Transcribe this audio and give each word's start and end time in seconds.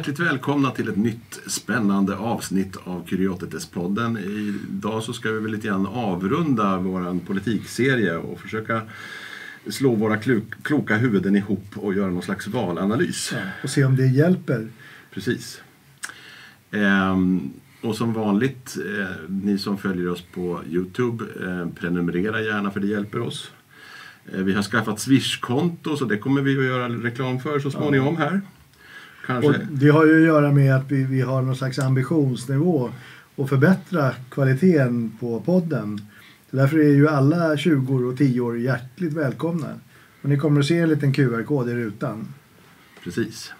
Hjärtligt 0.00 0.18
välkomna 0.18 0.70
till 0.70 0.88
ett 0.88 0.96
nytt 0.96 1.40
spännande 1.46 2.16
avsnitt 2.16 2.76
av 2.84 3.06
Kuriotetes-podden. 3.06 4.18
Idag 4.18 5.02
så 5.02 5.12
ska 5.12 5.30
vi 5.30 5.40
väl 5.40 5.52
lite 5.52 5.66
grann 5.66 5.86
avrunda 5.86 6.78
vår 6.78 7.26
politikserie 7.26 8.16
och 8.16 8.40
försöka 8.40 8.82
slå 9.68 9.94
våra 9.94 10.16
kloka 10.62 10.96
huvuden 10.96 11.36
ihop 11.36 11.64
och 11.74 11.94
göra 11.94 12.10
någon 12.10 12.22
slags 12.22 12.46
valanalys. 12.46 13.32
Ja, 13.32 13.38
och 13.62 13.70
se 13.70 13.84
om 13.84 13.96
det 13.96 14.06
hjälper. 14.06 14.68
Precis. 15.14 15.62
Ehm, 16.70 17.50
och 17.80 17.96
som 17.96 18.12
vanligt, 18.12 18.76
eh, 18.98 19.06
ni 19.28 19.58
som 19.58 19.78
följer 19.78 20.08
oss 20.08 20.22
på 20.34 20.60
Youtube, 20.70 21.24
eh, 21.44 21.68
prenumerera 21.80 22.40
gärna 22.40 22.70
för 22.70 22.80
det 22.80 22.86
hjälper 22.86 23.20
oss. 23.20 23.50
Eh, 24.32 24.40
vi 24.40 24.52
har 24.52 24.62
skaffat 24.62 25.00
Swish-konto 25.00 25.96
så 25.96 26.04
det 26.04 26.18
kommer 26.18 26.42
vi 26.42 26.58
att 26.58 26.64
göra 26.64 26.88
reklam 26.88 27.40
för 27.40 27.58
så 27.58 27.70
småningom 27.70 28.16
här. 28.16 28.40
Kanske. 29.30 29.48
Och 29.48 29.66
det 29.70 29.88
har 29.88 30.06
ju 30.06 30.20
att 30.20 30.26
göra 30.26 30.52
med 30.52 30.76
att 30.76 30.90
vi, 30.90 31.04
vi 31.04 31.20
har 31.20 31.42
någon 31.42 31.56
slags 31.56 31.78
ambitionsnivå 31.78 32.90
att 33.36 33.48
förbättra 33.48 34.14
kvaliteten 34.30 35.12
på 35.20 35.40
podden. 35.40 36.00
Därför 36.50 36.78
är 36.78 36.94
ju 36.94 37.08
alla 37.08 37.56
20 37.56 37.94
och 37.94 38.18
10 38.18 38.40
år 38.40 38.58
hjärtligt 38.58 39.12
välkomna. 39.12 39.68
Och 40.22 40.28
ni 40.28 40.38
kommer 40.38 40.60
att 40.60 40.66
se 40.66 40.78
en 40.78 40.88
liten 40.88 41.12
QR-kod 41.12 41.68
i 41.68 41.74
rutan. 41.74 42.34
Precis. 43.04 43.52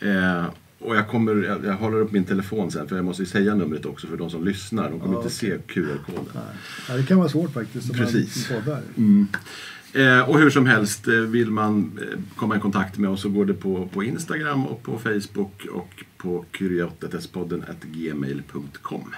Eh, 0.00 0.44
och 0.78 0.96
jag, 0.96 1.08
kommer, 1.08 1.34
jag, 1.44 1.64
jag, 1.64 1.74
håller 1.74 1.98
upp 2.00 2.12
min 2.12 2.24
telefon 2.24 2.70
sen 2.70 2.88
för 2.88 2.96
jag 2.96 3.04
måste 3.04 3.26
säga 3.26 3.54
numret 3.54 3.86
också 3.86 4.06
för 4.06 4.16
de 4.16 4.30
som 4.30 4.44
lyssnar. 4.44 4.90
De 4.90 5.00
kommer 5.00 5.14
ja, 5.14 5.24
inte 5.24 5.46
okay. 5.46 5.50
se 5.50 5.80
QR-koden. 5.80 6.42
Ja, 6.88 6.96
det 6.96 7.02
kan 7.02 7.18
vara 7.18 7.28
svårt 7.28 7.52
faktiskt. 7.52 7.92
Precis. 7.92 8.50
Mm. 8.96 9.26
Eh, 9.94 10.28
och 10.28 10.38
hur 10.38 10.50
som 10.50 10.66
helst, 10.66 11.08
eh, 11.08 11.14
vill 11.14 11.50
man 11.50 11.98
eh, 12.02 12.06
komma 12.36 12.56
i 12.56 12.60
kontakt 12.60 12.98
med 12.98 13.10
oss 13.10 13.20
så 13.20 13.28
går 13.28 13.44
det 13.44 13.54
på, 13.54 13.88
på 13.92 14.04
Instagram 14.04 14.66
och 14.66 14.82
på 14.82 14.98
Facebook 14.98 15.66
och 15.72 16.04
på 16.16 16.44
kuriotetespodden.gmail.com. 16.50 19.14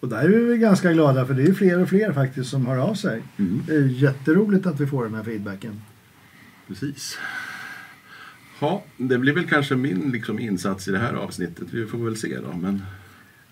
Och 0.00 0.08
där 0.08 0.22
är 0.22 0.28
vi 0.28 0.56
ganska 0.56 0.92
glada 0.92 1.26
för 1.26 1.34
det 1.34 1.42
är 1.42 1.54
fler 1.54 1.82
och 1.82 1.88
fler 1.88 2.12
faktiskt 2.12 2.50
som 2.50 2.66
hör 2.66 2.76
av 2.76 2.94
sig. 2.94 3.22
Mm. 3.36 3.62
Det 3.66 3.74
är 3.74 3.86
jätteroligt 3.86 4.66
att 4.66 4.80
vi 4.80 4.86
får 4.86 5.04
den 5.04 5.14
här 5.14 5.22
feedbacken. 5.22 5.82
Precis. 6.68 7.18
Ja, 8.60 8.84
det 8.96 9.18
blir 9.18 9.32
väl 9.32 9.48
kanske 9.48 9.76
min 9.76 10.10
liksom, 10.10 10.38
insats 10.38 10.88
i 10.88 10.90
det 10.90 10.98
här 10.98 11.14
avsnittet. 11.14 11.66
Vi 11.70 11.86
får 11.86 11.98
väl 11.98 12.16
se 12.16 12.38
då. 12.38 12.52
Men... 12.56 12.82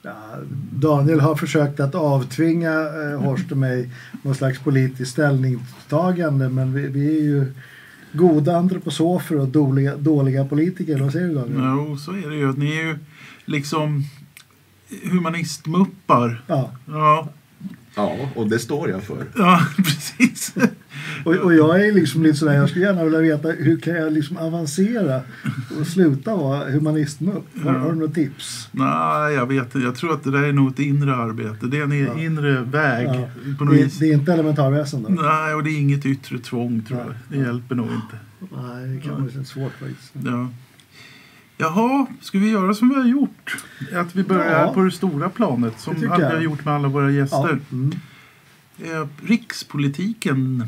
Ja, 0.02 0.36
Daniel 0.72 1.20
har 1.20 1.34
försökt 1.34 1.80
att 1.80 1.94
avtvinga 1.94 2.72
eh, 2.72 3.20
Horst 3.20 3.52
och 3.52 3.58
mig 3.58 3.90
någon 4.22 4.34
slags 4.34 4.58
politiskt 4.58 5.12
ställningstagande 5.12 6.48
men 6.48 6.72
vi, 6.74 6.86
vi 6.86 7.16
är 7.18 7.22
ju 7.22 7.52
goda 8.12 8.56
antroposofer 8.56 9.38
och 9.38 9.48
dåliga, 9.48 9.96
dåliga 9.96 10.44
politiker. 10.44 10.98
Vad 10.98 11.12
säger 11.12 11.28
du 11.28 11.34
Daniel? 11.34 11.60
Jo, 11.60 11.96
så 11.96 12.12
är 12.12 12.30
det 12.30 12.36
ju. 12.36 12.52
Ni 12.52 12.78
är 12.78 12.82
ju 12.82 12.98
liksom 13.44 14.04
humanistmuppar. 15.10 16.42
Ja. 16.46 16.70
ja. 16.86 17.28
Ja, 17.94 18.16
och 18.34 18.48
det 18.48 18.58
står 18.58 18.90
jag 18.90 19.02
för. 19.02 19.26
Ja, 19.36 19.66
precis. 19.76 20.54
och, 21.24 21.34
och 21.34 21.54
jag 21.54 21.86
är 21.86 21.92
liksom 21.92 22.22
lite 22.22 22.38
sådär, 22.38 22.54
jag 22.54 22.68
skulle 22.68 22.84
gärna 22.84 23.04
vilja 23.04 23.20
veta 23.20 23.48
hur 23.48 23.80
kan 23.80 23.94
jag 23.94 24.12
liksom 24.12 24.36
avancera 24.36 25.20
och 25.80 25.86
sluta 25.86 26.36
vara 26.36 26.70
humanistmupp? 26.70 27.46
Har, 27.64 27.72
har 27.72 27.92
du 27.92 27.98
några 27.98 28.12
tips? 28.12 28.68
Nej, 28.72 29.34
jag 29.34 29.46
vet 29.46 29.64
inte. 29.64 29.78
Jag 29.78 29.94
tror 29.94 30.14
att 30.14 30.24
det 30.24 30.30
där 30.30 30.42
är 30.42 30.52
nog 30.52 30.70
ett 30.70 30.78
inre 30.78 31.14
arbete. 31.14 31.66
Det 31.66 31.78
är 31.78 31.82
en 31.82 31.98
ja. 31.98 32.20
inre 32.20 32.60
väg. 32.60 33.06
Ja. 33.08 33.28
På 33.58 33.64
något 33.64 33.74
det, 33.74 33.84
vis. 33.84 33.98
det 33.98 34.06
är 34.06 34.14
inte 34.14 34.32
elementarväsen? 34.32 35.02
Då? 35.02 35.08
Nej, 35.08 35.54
och 35.54 35.64
det 35.64 35.70
är 35.70 35.78
inget 35.78 36.06
yttre 36.06 36.38
tvång 36.38 36.82
tror 36.82 37.00
jag. 37.00 37.14
Det 37.28 37.46
hjälper 37.46 37.74
nog 37.74 37.86
inte. 37.86 38.16
Nej, 38.40 38.88
det 38.88 39.00
kan 39.00 39.22
vara 39.22 39.44
svårt 39.44 39.72
faktiskt. 39.72 40.12
Ja. 40.24 40.48
Jaha, 41.60 42.06
ska 42.20 42.38
vi 42.38 42.50
göra 42.50 42.74
som 42.74 42.88
vi 42.88 42.94
har 42.94 43.06
gjort? 43.06 43.56
Att 43.94 44.16
vi 44.16 44.22
börjar 44.22 44.60
ja. 44.60 44.72
på 44.74 44.80
det 44.82 44.90
stora 44.90 45.28
planet 45.30 45.80
som 45.80 45.94
vi 46.00 46.06
har 46.06 46.40
gjort 46.40 46.64
med 46.64 46.74
alla 46.74 46.88
våra 46.88 47.10
gäster. 47.10 47.60
Ja. 47.70 47.76
Mm. 47.76 47.92
Eh, 48.82 49.08
rikspolitiken. 49.22 50.64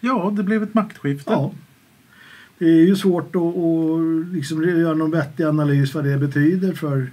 Ja, 0.00 0.32
det 0.36 0.42
blev 0.42 0.62
ett 0.62 0.74
maktskifte. 0.74 1.32
Ja. 1.32 1.52
Det 2.58 2.64
är 2.64 2.86
ju 2.86 2.96
svårt 2.96 3.36
att, 3.36 3.42
att 3.42 4.34
liksom 4.34 4.62
göra 4.62 4.94
någon 4.94 5.10
vettig 5.10 5.44
analys 5.44 5.94
vad 5.94 6.04
det 6.04 6.18
betyder 6.18 6.72
för 6.72 7.10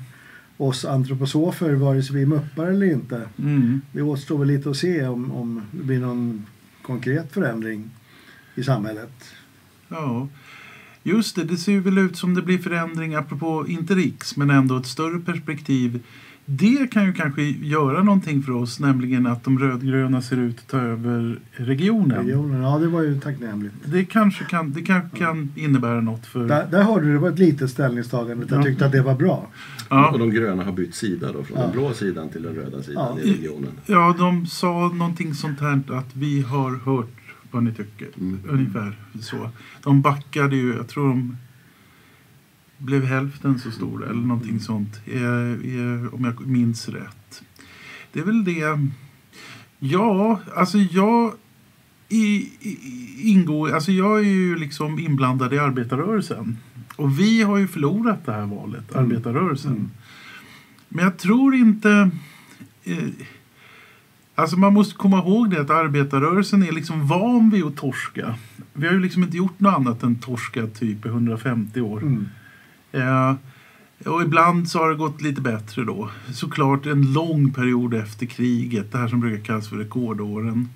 oss 0.58 0.86
antroposofer, 0.86 1.74
vare 1.74 2.04
sig 2.04 2.16
vi 2.16 2.22
är 2.22 2.26
muppar 2.26 2.68
eller 2.68 2.86
inte. 2.86 3.30
Mm. 3.38 3.82
Det 3.92 4.02
återstår 4.02 4.38
väl 4.38 4.48
lite 4.48 4.70
att 4.70 4.78
se 4.78 5.08
om, 5.08 5.32
om 5.32 5.62
det 5.72 5.84
blir 5.84 6.00
någon 6.00 6.46
konkret 6.82 7.34
förändring 7.34 7.90
i 8.56 8.64
samhället. 8.64 9.34
Ja, 9.88 10.28
Just 11.04 11.36
det, 11.36 11.44
det 11.44 11.58
ser 11.58 11.80
väl 11.80 11.98
ut 11.98 12.18
som 12.18 12.34
det 12.34 12.42
blir 12.42 12.58
förändring 12.58 13.16
apropå 13.16 13.66
inte 13.68 13.96
riks 13.96 14.38
men 14.38 14.50
ändå 14.50 14.78
ett 14.78 14.86
större 14.86 15.20
perspektiv. 15.20 16.04
Det 16.46 16.92
kan 16.92 17.06
ju 17.06 17.14
kanske 17.14 17.42
göra 17.44 18.04
någonting 18.04 18.44
för 18.44 18.52
oss, 18.52 18.80
nämligen 18.80 19.28
att 19.28 19.44
de 19.44 19.60
rödgröna 19.60 20.22
ser 20.22 20.38
ut 20.38 20.60
att 20.60 20.68
ta 20.68 20.78
över 20.78 21.40
regionen. 21.52 22.18
regionen 22.18 22.62
ja, 22.62 22.78
det 22.78 22.88
var 22.88 23.02
ju 23.02 23.20
tacknämligt. 23.20 23.76
Det 23.86 24.06
kanske 24.06 24.46
kan, 24.46 24.74
det 24.74 24.82
kanske 24.82 25.18
kan 25.18 25.52
innebära 25.56 26.02
något 26.02 26.26
för... 26.26 26.48
Där, 26.48 26.68
där 26.72 26.84
har 26.84 27.02
du 27.02 27.14
det 27.14 27.20
var 27.20 27.30
ett 27.30 27.40
litet 27.40 27.70
ställningstagande. 27.70 28.46
Jag 28.50 28.64
tyckte 28.64 28.86
att 28.86 28.92
det 28.92 29.02
var 29.02 29.16
bra. 29.16 29.48
Ja. 29.90 30.12
Och 30.12 30.20
de 30.20 30.32
gröna 30.32 30.64
har 30.64 30.72
bytt 30.72 30.96
sida 30.96 31.32
då, 31.32 31.44
från 31.44 31.58
ja. 31.58 31.64
den 31.64 31.72
blå 31.72 31.94
sidan 31.94 32.30
till 32.30 32.44
den 32.44 32.56
röda 32.56 32.84
sidan 32.84 33.18
ja. 33.18 33.24
i 33.24 33.34
regionen. 33.34 33.72
Ja, 33.86 34.16
de 34.18 34.46
sa 34.46 34.92
någonting 34.94 35.34
sånt 35.34 35.60
här 35.60 35.82
att 35.88 36.16
vi 36.16 36.42
har 36.42 36.80
hört 36.86 37.23
vad 37.54 37.64
ni 37.64 37.74
tycker. 37.74 38.08
Mm. 38.18 38.40
Ungefär 38.48 38.98
så. 39.22 39.50
De 39.84 40.02
backade 40.02 40.56
ju, 40.56 40.76
jag 40.76 40.88
tror 40.88 41.08
de 41.08 41.38
blev 42.78 43.04
hälften 43.04 43.60
så 43.60 43.72
stora 43.72 44.06
eller 44.06 44.22
någonting 44.22 44.50
mm. 44.50 44.62
sånt. 44.62 45.02
om 46.14 46.24
jag 46.24 46.48
minns 46.48 46.90
rätt. 46.90 47.44
Det 48.14 48.20
är 48.20 48.24
väl 48.24 48.44
det. 48.44 48.88
Ja, 49.80 50.40
alltså 50.56 50.78
jag 50.78 51.34
i, 52.10 52.50
i, 52.60 52.78
ingår, 53.22 53.72
alltså 53.72 53.92
jag 53.92 54.20
är 54.20 54.24
ju 54.24 54.56
liksom 54.56 55.00
inblandad 55.00 55.54
i 55.54 55.60
arbetarrörelsen. 55.60 56.58
Och 56.96 57.20
vi 57.20 57.42
har 57.42 57.58
ju 57.58 57.68
förlorat 57.68 58.26
det 58.26 58.32
här 58.32 58.46
valet, 58.46 58.96
mm. 58.96 59.06
arbetarrörelsen. 59.06 59.72
Mm. 59.72 59.92
Men 60.90 61.06
jag 61.06 61.18
tror 61.18 61.56
inte... 61.56 62.10
Eh, 62.84 62.98
Alltså 64.36 64.58
man 64.58 64.74
måste 64.74 64.96
komma 64.96 65.18
ihåg 65.18 65.50
det 65.50 65.62
att 65.62 65.70
arbetarrörelsen 65.70 66.64
är 66.64 66.72
liksom 66.72 67.08
van 67.08 67.50
vid 67.50 67.64
att 67.64 67.76
torska. 67.76 68.36
Vi 68.74 68.88
har 68.88 68.94
ju 68.94 69.00
liksom 69.00 69.24
inte 69.24 69.38
gjort 69.38 69.60
något 69.60 69.74
annat 69.76 70.04
än 70.04 70.16
torska 70.16 70.68
typ 70.68 71.06
i 71.06 71.10
150 71.10 71.82
år. 71.82 72.02
Mm. 72.02 72.28
Eh, 72.92 73.36
och 74.06 74.22
ibland 74.22 74.70
så 74.70 74.80
har 74.80 74.90
det 74.90 74.96
gått 74.96 75.22
lite 75.22 75.42
bättre 75.42 75.84
då. 75.84 76.10
Såklart 76.34 76.86
en 76.86 77.14
lång 77.14 77.52
period 77.52 77.94
efter 77.94 78.26
kriget, 78.26 78.92
det 78.92 78.98
här 78.98 79.08
som 79.08 79.20
brukar 79.20 79.46
kallas 79.46 79.70
för 79.70 79.78
rekordåren. 79.78 80.70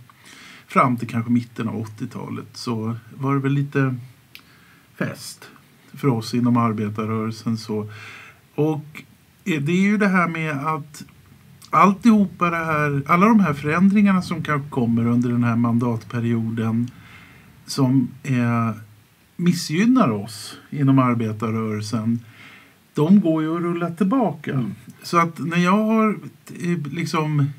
Fram 0.68 0.98
till 0.98 1.08
kanske 1.08 1.32
mitten 1.32 1.68
av 1.68 1.86
80-talet 1.86 2.48
så 2.54 2.96
var 3.16 3.36
det 3.36 3.42
väl 3.42 3.52
lite 3.52 3.96
fest 4.96 5.50
för 5.94 6.08
oss 6.08 6.34
inom 6.34 6.58
arbetarrörelsen. 6.58 7.58
Så. 7.58 7.92
Och 8.56 9.04
det 9.44 9.72
är 9.72 9.82
ju 9.82 9.98
det 9.98 10.08
här 10.08 10.28
med 10.28 10.52
att 10.52 11.04
alltihopa 11.70 12.50
det 12.50 12.66
här, 12.66 13.04
alla 13.08 13.26
de 13.26 13.40
här 13.40 13.54
förändringarna 13.54 14.22
som 14.22 14.44
kanske 14.44 14.70
kommer 14.70 15.08
under 15.08 15.30
den 15.30 15.44
här 15.44 15.56
mandatperioden 15.56 16.92
som 17.66 18.08
eh, 18.24 18.72
missgynnar 19.36 20.12
oss 20.12 20.58
inom 20.70 21.00
arbetarrörelsen 21.00 22.20
de 22.98 23.22
går 23.22 23.44
ju 23.44 23.56
att 23.56 23.62
rulla 23.62 23.90
tillbaka. 23.90 24.52
Mm. 24.54 24.76
Så 25.04 25.18
att 25.18 25.40
när 25.40 25.58
jag 25.58 25.78
har 25.78 26.20
eh, 26.62 26.78
liksom 26.92 27.52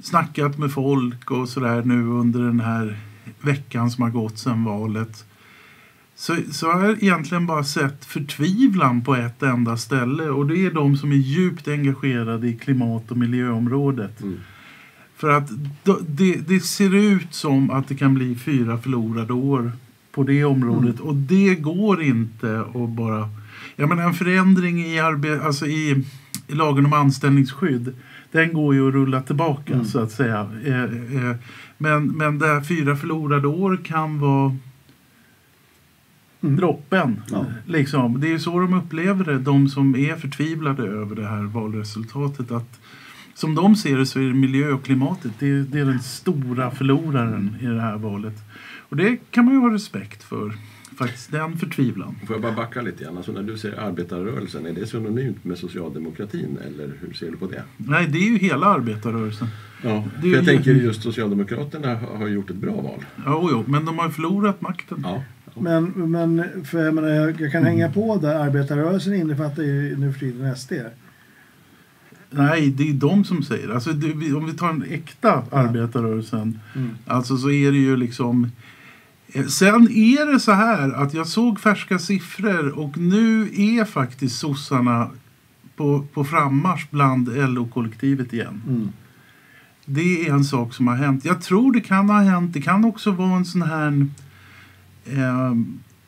snackat 0.00 0.58
med 0.58 0.72
folk 0.72 1.30
och 1.30 1.48
sådär 1.48 1.82
nu 1.82 2.06
under 2.06 2.40
den 2.40 2.60
här 2.60 2.96
veckan 3.40 3.90
som 3.90 4.02
har 4.02 4.10
gått 4.10 4.38
sedan 4.38 4.64
valet 4.64 5.24
så, 6.18 6.36
så 6.50 6.70
har 6.70 6.84
jag 6.84 7.02
egentligen 7.02 7.46
bara 7.46 7.64
sett 7.64 8.04
förtvivlan 8.04 9.04
på 9.04 9.14
ett 9.14 9.42
enda 9.42 9.76
ställe 9.76 10.28
och 10.28 10.46
det 10.46 10.66
är 10.66 10.70
de 10.70 10.96
som 10.96 11.12
är 11.12 11.16
djupt 11.16 11.68
engagerade 11.68 12.48
i 12.48 12.56
klimat 12.56 13.10
och 13.10 13.16
miljöområdet. 13.16 14.20
Mm. 14.20 14.38
För 15.16 15.28
att 15.28 15.48
det, 16.06 16.34
det, 16.48 16.60
ser 16.60 16.94
ut 16.94 17.34
som 17.34 17.70
att 17.70 17.88
det 17.88 17.94
kan 17.94 18.14
bli 18.14 18.34
fyra 18.34 18.78
förlorade 18.78 19.32
år 19.32 19.72
på 20.12 20.22
det 20.22 20.44
området 20.44 21.00
mm. 21.00 21.08
och 21.08 21.14
det 21.14 21.54
går 21.54 22.02
inte 22.02 22.60
att 22.60 22.88
bara... 22.88 23.28
Jag 23.76 23.88
menar 23.88 24.02
en 24.02 24.14
förändring 24.14 24.80
i, 24.80 24.98
arbe, 24.98 25.42
alltså 25.42 25.66
i, 25.66 26.04
i 26.46 26.54
lagen 26.54 26.86
om 26.86 26.92
anställningsskydd 26.92 27.94
den 28.32 28.52
går 28.52 28.74
ju 28.74 28.88
att 28.88 28.94
rulla 28.94 29.22
tillbaka 29.22 29.72
mm. 29.72 29.84
så 29.84 30.00
att 30.00 30.10
säga. 30.10 30.50
Eh, 30.64 30.82
eh, 30.82 31.36
men, 31.78 32.06
men 32.06 32.38
där 32.38 32.60
fyra 32.60 32.96
förlorade 32.96 33.48
år 33.48 33.78
kan 33.84 34.18
vara 34.18 34.56
mm. 36.48 36.60
droppen. 36.60 37.22
Ja. 37.30 37.46
Liksom. 37.66 38.20
Det 38.20 38.32
är 38.32 38.38
så 38.38 38.60
de 38.60 38.74
upplever 38.74 39.24
det, 39.24 39.38
de 39.38 39.68
som 39.68 39.96
är 39.96 40.16
förtvivlade 40.16 40.82
över 40.82 41.16
det 41.16 41.26
här 41.26 41.42
valresultatet. 41.42 42.50
Att, 42.50 42.80
som 43.34 43.54
de 43.54 43.76
ser 43.76 43.98
det 43.98 44.06
så 44.06 44.18
är 44.18 44.24
det 44.24 44.34
miljö 44.34 44.72
och 44.72 44.84
klimatet 44.84 45.32
det 45.38 45.50
är, 45.50 45.60
det 45.68 45.78
är 45.78 45.84
den 45.84 46.00
stora 46.02 46.70
förloraren 46.70 47.56
i 47.60 47.66
det 47.66 47.80
här 47.80 47.96
valet. 47.96 48.34
Och 48.88 48.96
det 48.96 49.16
kan 49.30 49.44
man 49.44 49.54
ju 49.54 49.60
ha 49.60 49.74
respekt 49.74 50.22
för. 50.22 50.52
faktiskt 50.98 51.32
den 51.32 51.56
förtvivlan. 51.58 52.14
Får 52.26 52.34
jag 52.36 52.42
bara 52.42 52.52
backa 52.52 52.82
lite 52.82 53.04
grann? 53.04 53.16
Alltså 53.16 53.32
när 53.32 53.42
du 53.42 53.58
säger 53.58 53.76
arbetarrörelsen, 53.80 54.66
är 54.66 54.72
det 54.72 54.86
synonymt 54.86 55.44
med 55.44 55.58
socialdemokratin 55.58 56.58
eller 56.66 56.92
hur 57.00 57.12
ser 57.12 57.30
du 57.30 57.36
på 57.36 57.46
det? 57.46 57.62
Nej, 57.76 58.06
det 58.08 58.18
är 58.18 58.30
ju 58.30 58.38
hela 58.38 58.66
arbetarrörelsen. 58.66 59.48
Ja, 59.82 60.04
för 60.20 60.28
jag 60.28 60.40
ju- 60.40 60.44
tänker 60.44 60.74
just 60.74 61.02
Socialdemokraterna 61.02 61.94
har 61.94 62.28
gjort 62.28 62.50
ett 62.50 62.56
bra 62.56 62.74
val. 62.80 63.04
Ja, 63.24 63.48
jo, 63.52 63.64
men 63.66 63.84
de 63.84 63.98
har 63.98 64.06
ju 64.06 64.12
förlorat 64.12 64.60
makten. 64.60 65.00
Ja. 65.02 65.22
Men, 65.60 65.84
men 66.10 66.44
för 66.64 66.84
jag, 66.84 66.94
menar, 66.94 67.08
jag, 67.08 67.40
jag 67.40 67.52
kan 67.52 67.64
hänga 67.64 67.90
på 67.92 68.16
där. 68.16 68.34
Arbetarrörelsen 68.34 69.14
innefattar 69.14 69.62
ju 69.62 69.96
nu 69.96 70.12
för 70.12 70.20
tiden 70.20 70.56
SD. 70.56 70.72
Nej, 72.30 72.70
det 72.70 72.88
är 72.90 72.92
de 72.92 73.24
som 73.24 73.42
säger 73.42 73.68
alltså, 73.68 73.92
det. 73.92 74.32
Om 74.32 74.46
vi 74.46 74.52
tar 74.52 74.68
den 74.68 74.84
äkta 74.90 75.44
arbetarrörelsen. 75.52 76.60
Mm. 76.76 76.90
Alltså 77.06 77.36
så 77.36 77.50
är 77.50 77.72
det 77.72 77.78
ju 77.78 77.96
liksom... 77.96 78.50
eh, 79.32 79.44
Sen 79.46 79.88
är 79.90 80.32
det 80.32 80.40
så 80.40 80.52
här 80.52 80.92
att 80.92 81.14
jag 81.14 81.26
såg 81.26 81.60
färska 81.60 81.98
siffror 81.98 82.78
och 82.78 82.98
nu 82.98 83.42
är 83.42 83.84
faktiskt 83.84 84.38
sossarna 84.38 85.10
på, 85.76 86.06
på 86.14 86.24
frammarsch 86.24 86.86
bland 86.90 87.28
LO-kollektivet 87.36 88.32
igen. 88.32 88.62
Mm. 88.68 88.88
Det 89.84 90.26
är 90.28 90.32
en 90.32 90.44
sak 90.44 90.74
som 90.74 90.88
har 90.88 90.96
hänt. 90.96 91.24
Jag 91.24 91.42
tror 91.42 91.72
det 91.72 91.80
kan 91.80 92.10
ha 92.10 92.20
hänt. 92.20 92.52
Det 92.52 92.62
kan 92.62 92.84
också 92.84 93.10
vara 93.10 93.36
en 93.36 93.44
sån 93.44 93.62
här... 93.62 94.06
Eh, 95.12 95.54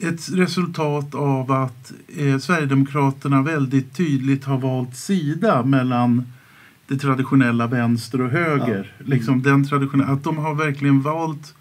ett 0.08 0.32
resultat 0.32 1.14
av 1.14 1.52
att 1.52 1.92
eh, 2.16 2.38
Sverigedemokraterna 2.38 3.42
väldigt 3.42 3.96
tydligt 3.96 4.44
har 4.44 4.58
valt 4.58 4.96
sida 4.96 5.64
mellan 5.64 6.24
det 6.86 6.96
traditionella 6.96 7.66
vänster 7.66 8.20
och 8.20 8.30
höger. 8.30 8.92
Liksom 8.98 9.42
den 9.42 9.68
traditionella, 9.68 10.10
att 10.12 10.24
de 10.24 10.38
har 10.38 10.54
verkligen 10.54 11.02
valt 11.02 11.54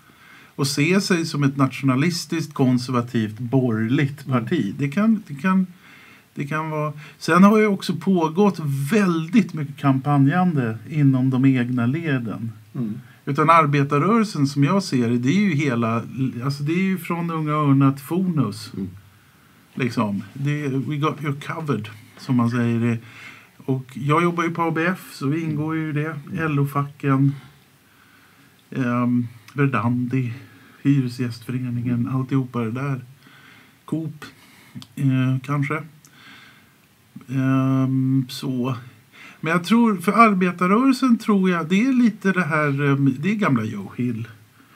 att 0.55 0.67
se 0.67 1.01
sig 1.01 1.25
som 1.25 1.43
ett 1.43 1.57
nationalistiskt, 1.57 2.53
konservativt, 2.53 3.39
borgerligt 3.39 4.27
parti. 4.27 4.75
Det, 4.77 4.89
kan, 4.89 5.23
det, 5.27 5.35
kan, 5.35 5.67
det 6.35 6.47
kan 6.47 6.69
vara... 6.69 6.93
Sen 7.17 7.43
har 7.43 7.57
ju 7.57 7.67
också 7.67 7.95
pågått 7.95 8.59
väldigt 8.91 9.53
mycket 9.53 9.77
kampanjande 9.77 10.77
inom 10.89 11.29
de 11.29 11.45
egna 11.45 11.85
leden. 11.85 12.51
Mm. 12.75 13.01
Utan 13.29 13.49
arbetarrörelsen 13.49 14.47
som 14.47 14.63
jag 14.63 14.83
ser 14.83 15.09
det, 15.09 15.17
det 15.17 15.29
är 15.29 15.41
ju 15.41 15.53
hela, 15.53 16.03
alltså 16.43 16.63
det 16.63 16.73
är 16.73 16.83
ju 16.83 16.97
från 16.97 17.31
Unga 17.31 17.51
Örnar 17.51 17.91
till 17.91 18.05
Fonus. 18.05 18.73
Mm. 18.73 18.89
Liksom. 19.73 20.23
Det, 20.33 20.67
we 20.67 20.97
got 20.97 21.23
you 21.23 21.33
covered, 21.39 21.89
som 22.17 22.35
man 22.35 22.49
säger 22.49 22.79
det. 22.79 22.97
Och 23.65 23.85
jag 23.93 24.23
jobbar 24.23 24.43
ju 24.43 24.51
på 24.51 24.61
ABF, 24.61 25.13
så 25.13 25.27
vi 25.27 25.41
ingår 25.41 25.75
ju 25.75 25.89
i 25.89 25.93
det. 25.93 26.15
LO-facken, 26.31 27.31
um, 28.69 29.27
Verdandi, 29.53 30.33
Hyresgästföreningen, 30.81 32.09
alltihopa 32.13 32.59
det 32.59 32.71
där. 32.71 33.01
Coop, 33.85 34.25
eh, 34.95 35.39
kanske. 35.43 35.83
Ehm, 37.27 38.25
så. 38.29 38.75
Men 39.41 39.51
jag 39.51 39.63
tror, 39.63 39.97
för 39.97 40.11
arbetarrörelsen 40.11 41.17
tror 41.17 41.49
jag, 41.49 41.69
det 41.69 41.85
är 41.85 41.93
lite 41.93 42.31
det 42.31 42.43
här, 42.43 42.89
eh, 42.89 42.95
det 42.95 43.31
är 43.31 43.35
gamla 43.35 43.63
Joe 43.63 43.91
Hill. 43.97 44.27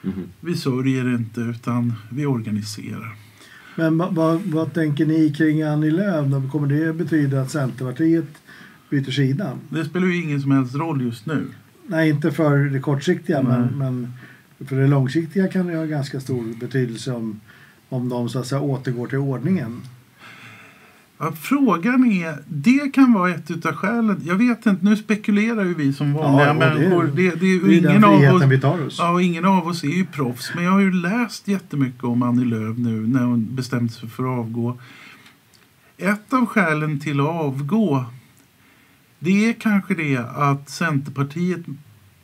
Mhm. 0.02 0.22
Vi 0.40 0.56
sörjer 0.56 1.14
inte 1.14 1.40
utan 1.40 1.92
vi 2.10 2.26
organiserar. 2.26 3.14
Men 3.76 3.98
vad, 3.98 4.40
vad, 4.40 4.74
tänker 4.74 5.06
ni 5.06 5.32
kring 5.32 5.62
Annie 5.62 5.90
Lööf? 5.90 6.52
Kommer 6.52 6.66
det 6.66 6.92
betyda 6.92 7.42
att 7.42 7.50
Centerpartiet 7.50 8.28
byter 8.90 9.10
sida? 9.10 9.58
Det 9.68 9.84
spelar 9.84 10.06
ju 10.06 10.22
ingen 10.22 10.40
som 10.40 10.50
helst 10.50 10.74
roll 10.74 11.02
just 11.02 11.26
nu. 11.26 11.46
Nej, 11.86 12.10
inte 12.10 12.32
för 12.32 12.58
det 12.58 12.80
kortsiktiga, 12.80 13.42
Nej. 13.42 13.58
men, 13.58 13.78
men 13.78 14.12
för 14.68 14.76
det 14.76 14.86
långsiktiga 14.86 15.48
kan 15.48 15.66
det 15.66 15.76
ha 15.76 15.84
ganska 15.84 16.20
stor 16.20 16.60
betydelse 16.60 17.12
om, 17.12 17.40
om 17.88 18.08
de 18.08 18.28
så 18.28 18.38
att 18.38 18.46
säga 18.46 18.60
återgår 18.60 19.06
till 19.06 19.18
ordningen. 19.18 19.80
Ja, 21.18 21.32
frågan 21.32 22.10
är, 22.12 22.38
det 22.48 22.94
kan 22.94 23.12
vara 23.12 23.30
ett 23.34 23.50
utav 23.50 23.72
skälen. 23.72 24.20
Jag 24.24 24.34
vet 24.34 24.66
inte, 24.66 24.84
nu 24.84 24.96
spekulerar 24.96 25.64
ju 25.64 25.74
vi 25.74 25.92
som 25.92 26.12
vanliga 26.12 26.46
Ja, 26.46 26.52
det- 26.54 26.58
människor. 26.58 27.04
Det, 27.16 27.30
det, 27.34 27.46
är 27.46 27.50
ju 27.50 27.60
Det 27.60 27.74
är 27.76 27.90
ingen, 27.90 28.04
av 28.04 28.34
oss, 28.34 28.42
vi 28.42 28.60
tar 28.60 28.86
oss. 28.86 28.96
ja, 28.98 29.10
och 29.10 29.22
ingen 29.22 29.44
av 29.44 29.66
oss 29.66 29.84
är 29.84 29.88
ju 29.88 30.06
proffs. 30.06 30.52
Men 30.54 30.64
jag 30.64 30.70
har 30.70 30.80
ju 30.80 30.92
läst 30.92 31.48
jättemycket 31.48 32.04
om 32.04 32.22
Annie 32.22 32.44
Lööf 32.44 32.76
nu 32.78 33.06
när 33.06 33.24
hon 33.24 33.54
bestämt 33.54 33.94
sig 33.94 34.08
för 34.08 34.22
att 34.22 34.38
avgå. 34.38 34.78
Ett 35.98 36.32
av 36.32 36.46
skälen 36.46 37.00
till 37.00 37.20
att 37.20 37.26
avgå 37.26 38.04
det 39.18 39.48
är 39.48 39.52
kanske 39.52 39.94
det 39.94 40.16
att 40.34 40.70
Centerpartiet 40.70 41.60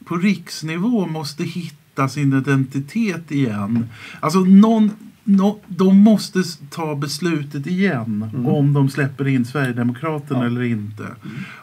på 0.05 0.17
riksnivå 0.17 1.07
måste 1.07 1.45
hitta 1.45 2.09
sin 2.09 2.33
identitet 2.33 3.31
igen. 3.31 3.89
Alltså 4.21 4.41
någon, 4.41 4.91
nå- 5.25 5.61
de 5.67 5.97
måste 5.97 6.43
ta 6.71 6.95
beslutet 6.95 7.67
igen 7.67 8.31
Mm. 8.35 8.47
om 8.47 8.73
de 8.73 8.89
släpper 8.91 9.29
in 9.29 9.45
Sverigedemokraterna 9.45 10.41
Ja. 10.41 10.47
eller 10.47 10.63
inte. 10.63 11.05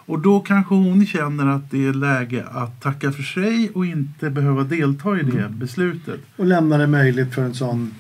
Och 0.06 0.20
då 0.20 0.40
kanske 0.40 0.76
hon 0.76 1.06
känner 1.06 1.48
att 1.48 1.72
det 1.72 1.88
är 1.88 1.94
läge 1.94 2.44
att 2.52 2.82
tacka 2.82 3.12
för 3.12 3.24
sig 3.24 3.70
och 3.74 3.86
inte 3.86 4.30
behöva 4.30 4.64
delta 4.64 5.20
i 5.20 5.24
det 5.24 5.40
Mm. 5.40 5.60
beslutet. 5.60 6.20
Och 6.36 6.46
lämna 6.46 6.78
det 6.78 6.88
möjligt 6.88 7.34
för 7.34 7.42
en 7.42 7.54
sån 7.54 7.92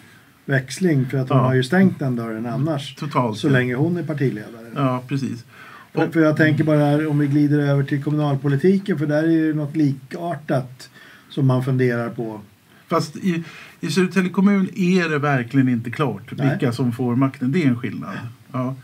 växling 0.46 1.06
för 1.06 1.18
att 1.18 1.30
hon 1.30 1.38
Ja. 1.38 1.44
har 1.44 1.54
ju 1.56 1.64
stängt 1.64 2.00
den 2.00 2.16
dörren 2.16 2.46
annars. 2.46 2.96
Totalt. 2.96 3.38
Så 3.38 3.50
länge 3.50 3.76
hon 3.76 3.98
är 3.98 4.04
partiledare. 4.04 4.72
Ja, 4.76 5.04
precis. 5.08 5.46
För, 5.94 6.08
för 6.08 6.20
jag 6.20 6.38
tänker 6.38 6.64
bara 6.64 7.10
om 7.10 7.20
vi 7.20 7.28
glider 7.28 7.60
över 7.60 7.84
till 7.84 8.04
kommunalpolitiken 8.04 8.98
för 9.00 9.06
där 9.06 9.24
är 9.24 9.48
det 9.48 9.54
något 9.54 9.76
likartat 9.76 10.90
som 11.30 11.48
man 11.48 11.64
funderar 11.64 12.10
på. 12.10 12.42
Fast 12.88 13.16
i, 13.16 13.44
i 13.82 13.88
Södertälje 13.92 14.30
kommun 14.30 14.70
är 14.76 15.10
det 15.10 15.20
verkligen 15.20 15.70
inte 15.70 15.92
klart 15.92 16.24
Nej. 16.38 16.50
vilka 16.50 16.72
som 16.72 16.92
får 16.92 17.16
makten. 17.16 17.52
Det 17.52 17.64
är 17.64 17.68
en 17.68 17.76
skillnad. 17.80 18.18
Ja. 18.52 18.76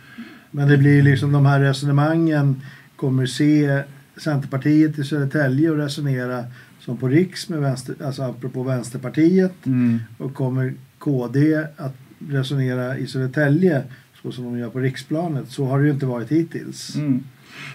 Men 0.51 0.67
det 0.67 0.77
blir 0.77 1.01
liksom 1.03 1.31
de 1.31 1.45
här 1.45 1.59
resonemangen 1.59 2.61
kommer 2.95 3.25
se 3.25 3.83
Centerpartiet 4.17 4.99
i 4.99 5.03
Södertälje 5.03 5.69
och 5.69 5.77
resonera 5.77 6.43
som 6.79 6.97
på 6.97 7.07
Riks 7.07 7.49
med 7.49 7.59
vänster, 7.61 7.95
alltså 8.05 8.21
apropå 8.23 8.63
Vänsterpartiet 8.63 9.65
Mm. 9.65 9.99
och 10.17 10.33
kommer 10.33 10.73
KD 10.97 11.55
att 11.77 11.95
resonera 12.29 12.97
i 12.97 13.07
Södertälje 13.07 13.83
så 14.21 14.31
som 14.31 14.43
de 14.43 14.57
gör 14.57 14.69
på 14.69 14.79
riksplanet. 14.79 15.49
Så 15.49 15.65
har 15.65 15.79
det 15.79 15.85
ju 15.85 15.91
inte 15.91 16.05
varit 16.05 16.31
hittills. 16.31 16.95
Mm. 16.95 17.23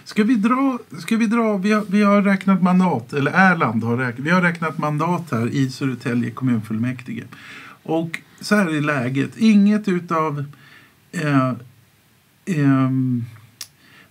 Ska 0.03 0.23
vi 0.23 0.35
dra, 0.35 0.79
ska 0.99 1.17
vi 1.17 1.27
dra 1.27 1.57
vi, 1.57 1.71
har, 1.71 1.83
vi 1.89 2.03
har 2.03 2.21
räknat 2.21 2.61
mandat, 2.61 3.13
eller 3.13 3.31
Erland 3.31 3.83
har 3.83 3.97
räknat, 3.97 4.25
vi 4.25 4.29
har 4.29 4.41
räknat 4.41 4.77
mandat 4.77 5.31
här 5.31 5.47
i 5.47 5.69
Södertälje 5.69 6.31
kommunfullmäktige. 6.31 7.23
Och 7.83 8.19
så 8.39 8.55
här 8.55 8.75
är 8.77 8.81
läget, 8.81 9.37
inget 9.37 9.87
utav 9.87 10.45
eh, 11.11 11.49
eh, 12.45 12.89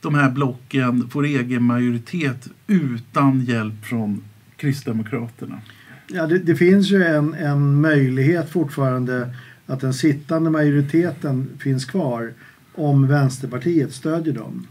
de 0.01 0.15
här 0.15 0.31
blocken 0.31 1.11
får 1.11 1.25
egen 1.25 1.63
majoritet 1.63 2.49
utan 2.67 3.41
hjälp 3.41 3.85
från 3.85 4.25
Kristdemokraterna. 4.57 5.61
Ja, 6.09 6.27
det, 6.27 6.39
det 6.39 6.57
finns 6.57 6.91
ju 6.91 7.05
en, 7.05 7.35
en 7.35 7.81
möjlighet 7.81 8.51
fortfarande 8.51 9.35
att 9.67 9.81
den 9.81 9.95
sittande 9.95 10.51
majoriteten 10.51 11.51
finns 11.59 11.85
kvar 11.85 12.33
om 12.75 13.07
Vänsterpartiet 13.07 13.93
stödjer 13.93 14.35
dem. 14.35 14.67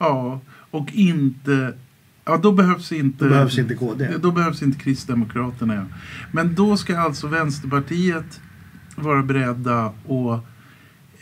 Ja, 0.00 0.40
och 0.70 0.92
inte... 0.92 1.72
Ja, 2.24 2.36
då 2.42 2.52
behövs 2.52 2.92
inte... 2.92 3.24
Då 3.24 3.30
behövs 3.30 3.58
inte 3.58 3.74
KD. 3.74 4.08
Då 4.22 4.30
behövs 4.30 4.62
inte 4.62 4.78
Kristdemokraterna. 4.78 5.74
Ja. 5.74 5.84
Men 6.32 6.54
då 6.54 6.76
ska 6.76 6.98
alltså 6.98 7.26
Vänsterpartiet 7.26 8.40
vara 8.96 9.22
beredda 9.22 9.84
att 9.84 10.44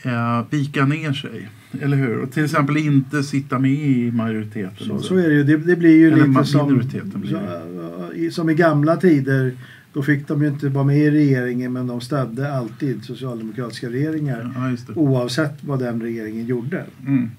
eh, 0.05 0.45
vika 0.49 0.85
ner 0.85 1.13
sig. 1.13 1.49
Eller 1.81 1.97
hur? 1.97 2.19
Och 2.19 2.31
till 2.31 2.45
exempel 2.45 2.77
inte 2.77 3.23
sitta 3.23 3.59
med 3.59 3.71
i 3.71 4.11
majoriteten. 4.11 4.87
Så, 4.87 4.99
så 4.99 5.15
är 5.15 5.29
det 5.29 5.35
ju. 5.35 5.43
Det, 5.43 5.57
det 5.57 5.75
blir 5.75 5.97
ju 5.97 6.07
Eller 6.11 6.27
lite 6.27 6.45
som, 6.45 6.77
blir 6.77 8.29
som 8.31 8.49
i 8.49 8.53
gamla 8.53 8.95
tider. 8.95 9.53
Då 9.93 10.03
fick 10.03 10.27
de 10.27 10.41
ju 10.41 10.47
inte 10.47 10.69
vara 10.69 10.83
med 10.83 10.97
i 10.97 11.11
regeringen 11.11 11.73
men 11.73 11.87
de 11.87 12.01
stödde 12.01 12.53
alltid 12.53 13.03
socialdemokratiska 13.03 13.89
regeringar. 13.89 14.53
Ja. 14.87 14.93
Oavsett 14.95 15.63
vad 15.63 15.79
den 15.79 16.01
regeringen 16.01 16.45
gjorde. 16.45 16.85
Mm. 17.07 17.31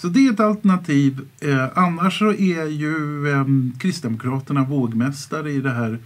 Så 0.00 0.08
det 0.08 0.26
är 0.26 0.32
ett 0.32 0.40
alternativ. 0.40 1.20
Eh, 1.40 1.78
annars 1.78 2.18
så 2.18 2.32
är 2.32 2.66
ju 2.66 3.28
eh, 3.32 3.44
Kristdemokraterna 3.78 4.64
vågmästare 4.64 5.50
i 5.50 5.60
det 5.60 5.70
här. 5.70 5.98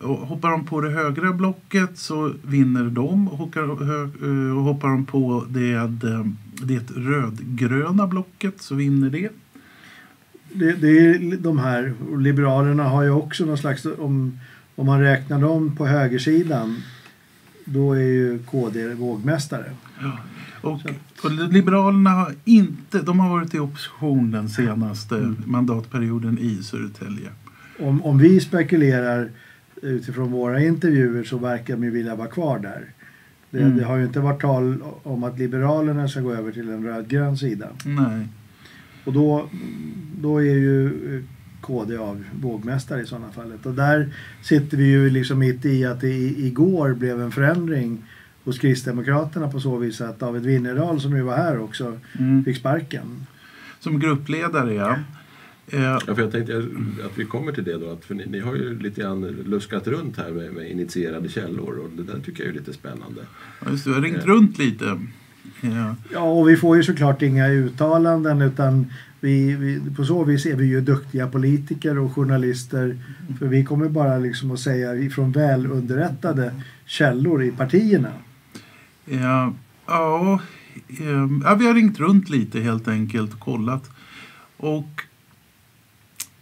Hoppar 0.00 0.50
de 0.50 0.66
på 0.66 0.80
det 0.80 0.90
högra 0.90 1.32
blocket 1.32 1.98
så 1.98 2.32
vinner 2.42 2.84
de. 2.84 3.28
Och 3.28 3.38
hoppar, 3.38 3.84
hö, 3.84 4.02
eh, 4.02 4.62
hoppar 4.62 4.88
de 4.88 5.06
på 5.06 5.46
det, 5.48 5.72
eh, 5.72 6.26
det 6.62 6.90
rödgröna 6.96 8.06
blocket 8.06 8.62
så 8.62 8.74
vinner 8.74 9.10
det. 9.10 9.28
Det, 10.52 10.72
det 10.72 10.98
är 10.98 11.36
de 11.36 11.58
här, 11.58 11.94
och 12.10 12.18
Liberalerna 12.18 12.84
har 12.84 13.02
ju 13.02 13.10
också 13.10 13.44
någon 13.44 13.58
slags, 13.58 13.86
om, 13.98 14.38
om 14.74 14.86
man 14.86 15.00
räknar 15.00 15.40
dem 15.40 15.76
på 15.76 15.86
högersidan, 15.86 16.82
då 17.64 17.92
är 17.92 18.00
ju 18.00 18.38
KD 18.38 18.94
vågmästare. 18.94 19.72
Och, 20.60 20.80
och 21.24 21.52
Liberalerna 21.52 22.10
har 22.10 22.34
inte, 22.44 23.02
de 23.02 23.20
har 23.20 23.30
varit 23.30 23.54
i 23.54 23.58
opposition 23.58 24.30
den 24.30 24.48
senaste 24.48 25.16
Mm. 25.16 25.36
mandatperioden 25.46 26.38
i 26.38 26.62
Södertälje. 26.62 27.28
Om, 27.78 28.02
om 28.02 28.18
vi 28.18 28.40
spekulerar 28.40 29.30
utifrån 29.82 30.30
våra 30.32 30.62
intervjuer 30.62 31.24
så 31.24 31.38
verkar 31.38 31.76
de 31.76 31.90
vilja 31.90 32.14
vara 32.14 32.28
kvar 32.28 32.58
där. 32.58 32.84
Det, 33.50 33.58
Mm. 33.62 33.76
det 33.76 33.84
har 33.84 33.96
ju 33.96 34.04
inte 34.04 34.20
varit 34.20 34.40
tal 34.40 34.78
om 35.02 35.24
att 35.24 35.38
Liberalerna 35.38 36.08
ska 36.08 36.20
gå 36.20 36.32
över 36.32 36.52
till 36.52 36.68
en 36.68 36.84
rödgrön 36.84 37.36
sida. 37.38 37.66
Nej. 37.84 38.28
Och 39.04 39.12
då, 39.12 39.48
då 40.20 40.38
är 40.38 40.54
ju 40.54 40.90
KD 41.60 41.96
av 41.96 42.24
vågmästare 42.40 43.02
i 43.02 43.06
sådana 43.06 43.32
fallet. 43.32 43.66
Och 43.66 43.74
där 43.74 44.08
sitter 44.42 44.76
vi 44.76 44.84
ju 44.90 45.10
liksom 45.10 45.38
mitt 45.38 45.64
i 45.64 45.84
att 45.84 46.00
det 46.00 46.08
i, 46.08 46.46
igår 46.46 46.94
blev 46.94 47.20
en 47.22 47.30
förändring 47.32 48.04
hos 48.44 48.58
Kristdemokraterna 48.58 49.48
på 49.48 49.60
så 49.60 49.76
vis 49.76 50.00
att 50.00 50.18
David 50.20 50.42
Winnerdahl 50.42 51.00
som 51.00 51.16
ju 51.16 51.22
var 51.22 51.36
här 51.36 51.58
också 51.60 51.98
Mm. 52.18 52.44
fick 52.44 52.56
sparken. 52.56 53.26
Som 53.80 54.00
gruppledare, 54.00 54.74
ja. 54.74 54.96
Eh, 55.68 55.82
Ja, 55.82 56.00
för 56.14 56.22
jag 56.22 56.32
tänkte 56.32 56.56
att 57.04 57.18
vi 57.18 57.24
kommer 57.24 57.52
till 57.52 57.64
det 57.64 57.78
då. 57.78 57.90
Att 57.90 58.04
för 58.04 58.14
ni, 58.14 58.26
ni 58.26 58.40
har 58.40 58.54
ju 58.56 58.78
lite 58.78 59.00
grann 59.00 59.20
luskat 59.46 59.86
runt 59.86 60.16
här 60.16 60.30
med, 60.30 60.52
med 60.52 60.70
initierade 60.70 61.28
källor 61.28 61.78
och 61.78 61.90
det 61.96 62.12
där 62.12 62.20
tycker 62.24 62.44
jag 62.44 62.50
är 62.50 62.58
lite 62.58 62.72
spännande. 62.72 63.20
ja, 63.64 63.70
just 63.70 63.84
det, 63.84 63.90
jag 63.90 63.94
har 63.96 64.02
ringt 64.02 64.24
runt 64.24 64.58
lite. 64.58 65.00
Ja. 65.60 65.94
Ja, 66.12 66.20
och 66.20 66.48
vi 66.48 66.56
får 66.56 66.76
ju 66.76 66.82
såklart 66.82 67.22
inga 67.22 67.48
uttalanden 67.48 68.42
utan 68.42 68.86
vi, 69.20 69.54
vi, 69.56 69.80
på 69.96 70.04
så 70.04 70.24
vis 70.24 70.46
är 70.46 70.56
vi 70.56 70.66
ju 70.66 70.80
duktiga 70.80 71.26
politiker 71.28 71.98
och 71.98 72.12
journalister. 72.14 72.98
För 73.38 73.46
vi 73.46 73.64
kommer 73.64 73.88
bara 73.88 74.18
liksom 74.18 74.50
att 74.50 74.60
säga 74.60 74.94
ifrån 74.94 75.32
välunderrättade 75.32 76.54
källor 76.86 77.42
i 77.42 77.50
partierna. 77.50 78.12
Ja, 79.04 79.52
ja, 79.86 80.40
eh, 81.00 81.28
ja, 81.44 81.54
vi 81.54 81.66
har 81.66 81.74
ringt 81.74 81.98
runt 81.98 82.30
lite 82.30 82.60
helt 82.60 82.88
enkelt 82.88 83.32
och 83.34 83.40
kollat. 83.40 83.90
Och 84.56 85.02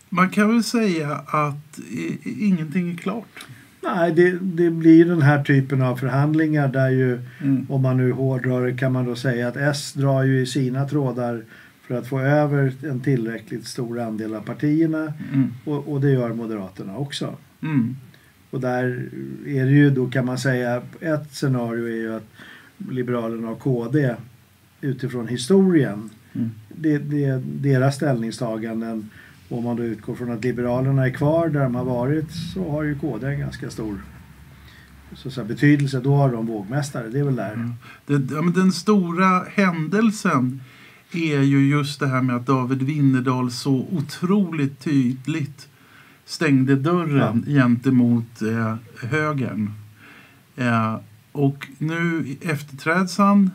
man 0.08 0.30
kan 0.30 0.48
väl 0.48 0.64
säga 0.64 1.14
att 1.26 1.80
ingenting 2.24 2.90
är 2.92 2.96
klart. 2.96 3.46
Nej, 3.82 4.12
det, 4.12 4.38
det 4.42 4.70
blir 4.70 5.04
den 5.04 5.22
här 5.22 5.44
typen 5.44 5.82
av 5.82 5.96
förhandlingar 5.96 6.68
där 6.68 6.90
ju, 6.90 7.20
Mm. 7.42 7.66
om 7.70 7.82
man 7.82 7.96
nu 7.96 8.12
hårdrar 8.12 8.66
det, 8.66 8.76
kan 8.76 8.92
man 8.92 9.04
då 9.04 9.16
säga 9.16 9.48
att 9.48 9.56
S 9.56 9.92
drar 9.92 10.22
ju 10.22 10.40
i 10.40 10.46
sina 10.46 10.88
trådar 10.88 11.44
för 11.86 11.94
att 11.98 12.08
få 12.08 12.20
över 12.20 12.72
en 12.82 13.00
tillräckligt 13.00 13.66
stor 13.66 14.00
andel 14.00 14.34
av 14.34 14.40
partierna 14.40 15.12
Mm. 15.32 15.52
och, 15.64 15.92
och 15.92 16.00
det 16.00 16.10
gör 16.10 16.32
Moderaterna 16.34 16.96
också. 16.96 17.34
Mm. 17.62 17.96
Och 18.50 18.60
där 18.60 19.08
är 19.46 19.64
det 19.64 19.70
ju 19.70 19.90
då 19.90 20.10
kan 20.10 20.26
man 20.26 20.38
säga, 20.38 20.82
ett 21.00 21.34
scenario 21.34 21.86
är 21.86 21.96
ju 21.96 22.14
att 22.14 22.26
Liberalerna 22.90 23.50
och 23.50 23.60
KD 23.60 24.14
utifrån 24.80 25.28
historien, 25.28 26.10
Mm. 26.32 26.50
det, 26.68 26.98
det, 26.98 27.42
deras 27.44 27.96
ställningstaganden, 27.96 29.10
om 29.48 29.64
man 29.64 29.76
då 29.76 29.82
utgår 29.82 30.14
från 30.14 30.30
att 30.30 30.44
Liberalerna 30.44 31.06
är 31.06 31.10
kvar 31.10 31.48
där 31.48 31.60
de 31.60 31.74
har 31.74 31.84
varit 31.84 32.32
så 32.54 32.70
har 32.70 32.82
ju 32.82 32.98
KD 32.98 33.26
en 33.26 33.40
ganska 33.40 33.70
stor 33.70 33.98
så 35.14 35.28
att 35.28 35.34
säga, 35.34 35.44
betydelse. 35.44 36.00
Då 36.00 36.14
har 36.14 36.32
de 36.32 36.46
vågmästare, 36.46 37.08
det 37.08 37.18
är 37.18 37.24
väl 37.24 37.36
där. 37.36 37.52
Mm. 37.52 37.74
Det, 38.06 38.34
ja, 38.34 38.42
men 38.42 38.52
den 38.52 38.72
stora 38.72 39.44
händelsen 39.54 40.60
är 41.12 41.40
ju 41.40 41.68
just 41.68 42.00
det 42.00 42.06
här 42.06 42.22
med 42.22 42.36
att 42.36 42.46
David 42.46 42.82
Winnerdahl 42.82 43.50
så 43.50 43.86
otroligt 43.90 44.80
tydligt 44.80 45.68
stängde 46.30 46.76
dörren 46.76 47.44
gentemot 47.46 48.42
eh, 48.42 48.74
högern. 49.08 49.72
Eh, 50.56 50.96
och 51.32 51.66
nu 51.78 52.24
efterträds 52.40 53.18
han 53.18 53.50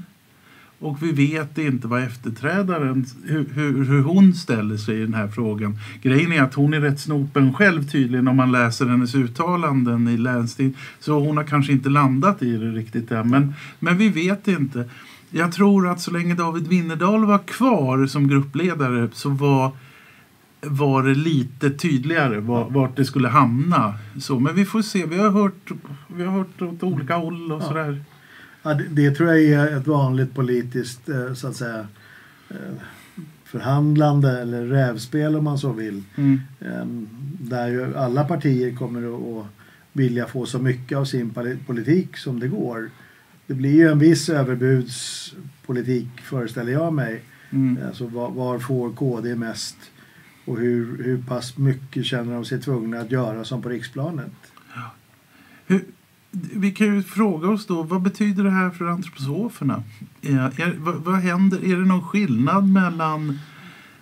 och 0.79 1.03
vi 1.03 1.11
vet 1.11 1.57
inte 1.57 1.87
vad 1.87 2.03
efterträdaren, 2.03 3.05
hur, 3.23 3.49
hur, 3.53 3.85
hur 3.85 4.01
hon 4.01 4.33
ställer 4.33 4.77
sig 4.77 4.97
i 4.97 5.01
den 5.01 5.13
här 5.13 5.27
frågan. 5.27 5.79
Grejen 6.01 6.31
är 6.31 6.41
att 6.41 6.53
hon 6.53 6.73
är 6.73 6.81
rätt 6.81 6.99
snopen 6.99 7.53
själv 7.53 7.87
tydligen 7.89 8.27
om 8.27 8.35
man 8.35 8.51
läser 8.51 8.85
hennes 8.85 9.15
uttalanden 9.15 10.07
i 10.07 10.17
länstid. 10.17 10.73
Så 10.99 11.19
hon 11.19 11.37
har 11.37 11.43
kanske 11.43 11.71
inte 11.71 11.89
landat 11.89 12.43
i 12.43 12.57
det 12.57 12.71
riktigt 12.71 13.11
än. 13.11 13.29
Men, 13.29 13.53
men 13.79 13.97
vi 13.97 14.09
vet 14.09 14.47
inte. 14.47 14.89
Jag 15.29 15.51
tror 15.51 15.87
att 15.87 16.01
så 16.01 16.11
länge 16.11 16.35
David 16.35 16.67
Winnerdahl 16.67 17.25
var 17.25 17.39
kvar 17.39 18.07
som 18.07 18.27
gruppledare 18.27 19.09
så 19.13 19.29
var, 19.29 19.71
var 20.69 21.03
det 21.03 21.15
lite 21.15 21.69
tydligare 21.69 22.39
var, 22.39 22.69
vart 22.69 22.95
det 22.95 23.05
skulle 23.05 23.27
hamna. 23.27 23.93
Så, 24.19 24.39
men 24.39 24.55
vi 24.55 24.65
får 24.65 24.81
se. 24.81 25.05
Vi 25.05 25.17
har 25.17 25.29
hört, 25.29 25.71
vi 26.07 26.23
har 26.23 26.31
hört 26.31 26.61
åt 26.61 26.83
olika 26.83 27.15
håll 27.15 27.51
och 27.51 27.61
Ja. 27.61 27.67
sådär. 27.67 28.03
Ja, 28.63 28.73
det, 28.73 28.83
det 28.89 29.11
tror 29.11 29.29
jag 29.33 29.43
är 29.43 29.77
ett 29.77 29.87
vanligt 29.87 30.35
politiskt 30.35 31.09
eh, 31.09 31.33
så 31.33 31.47
att 31.47 31.55
säga 31.55 31.87
eh, 32.49 32.55
förhandlande 33.45 34.41
eller 34.41 34.65
rävspel 34.65 35.35
om 35.35 35.43
man 35.43 35.57
så 35.57 35.71
vill. 35.71 36.03
Mm. 36.15 36.41
Ehm, 36.61 37.07
Där 37.39 37.67
ju 37.67 37.97
alla 37.97 38.23
partier 38.23 38.75
kommer 38.75 39.39
att 39.39 39.45
vilja 39.93 40.25
få 40.27 40.45
så 40.45 40.59
mycket 40.59 40.97
av 40.97 41.05
sin 41.05 41.31
poli- 41.31 41.57
politik 41.67 42.17
som 42.17 42.39
det 42.39 42.47
går. 42.47 42.89
Det 43.47 43.53
blir 43.53 43.71
ju 43.73 43.91
en 43.91 43.99
viss 43.99 44.29
överbudspolitik 44.29 46.07
föreställer 46.21 46.71
jag 46.71 46.93
mig. 46.93 47.21
Mm. 47.49 47.77
Alltså 47.87 48.07
var, 48.07 48.31
var 48.31 48.59
får 48.59 48.93
KD 48.93 49.35
mest 49.35 49.77
och 50.45 50.57
hur, 50.57 51.03
hur 51.03 51.17
pass 51.17 51.57
mycket 51.57 52.05
känner 52.05 52.33
de 52.33 52.45
sig 52.45 52.61
tvungna 52.61 52.99
att 52.99 53.11
göra 53.11 53.43
som 53.43 53.61
på 53.61 53.69
riksplanet? 53.69 54.31
Hur, 55.65 55.85
vi 56.31 56.71
kan 56.71 56.95
ju 56.95 57.03
fråga 57.03 57.49
oss 57.49 57.65
då, 57.65 57.83
vad 57.83 58.01
betyder 58.01 58.43
det 58.43 58.51
här 58.51 58.69
för 58.69 58.85
antroposoferna? 58.85 59.83
Är, 60.21 60.61
är, 60.61 60.75
vad, 60.77 60.95
vad 60.95 61.15
händer? 61.15 61.65
Är 61.65 61.75
det 61.75 61.85
någon 61.85 62.03
skillnad 62.03 62.69
mellan 62.69 63.39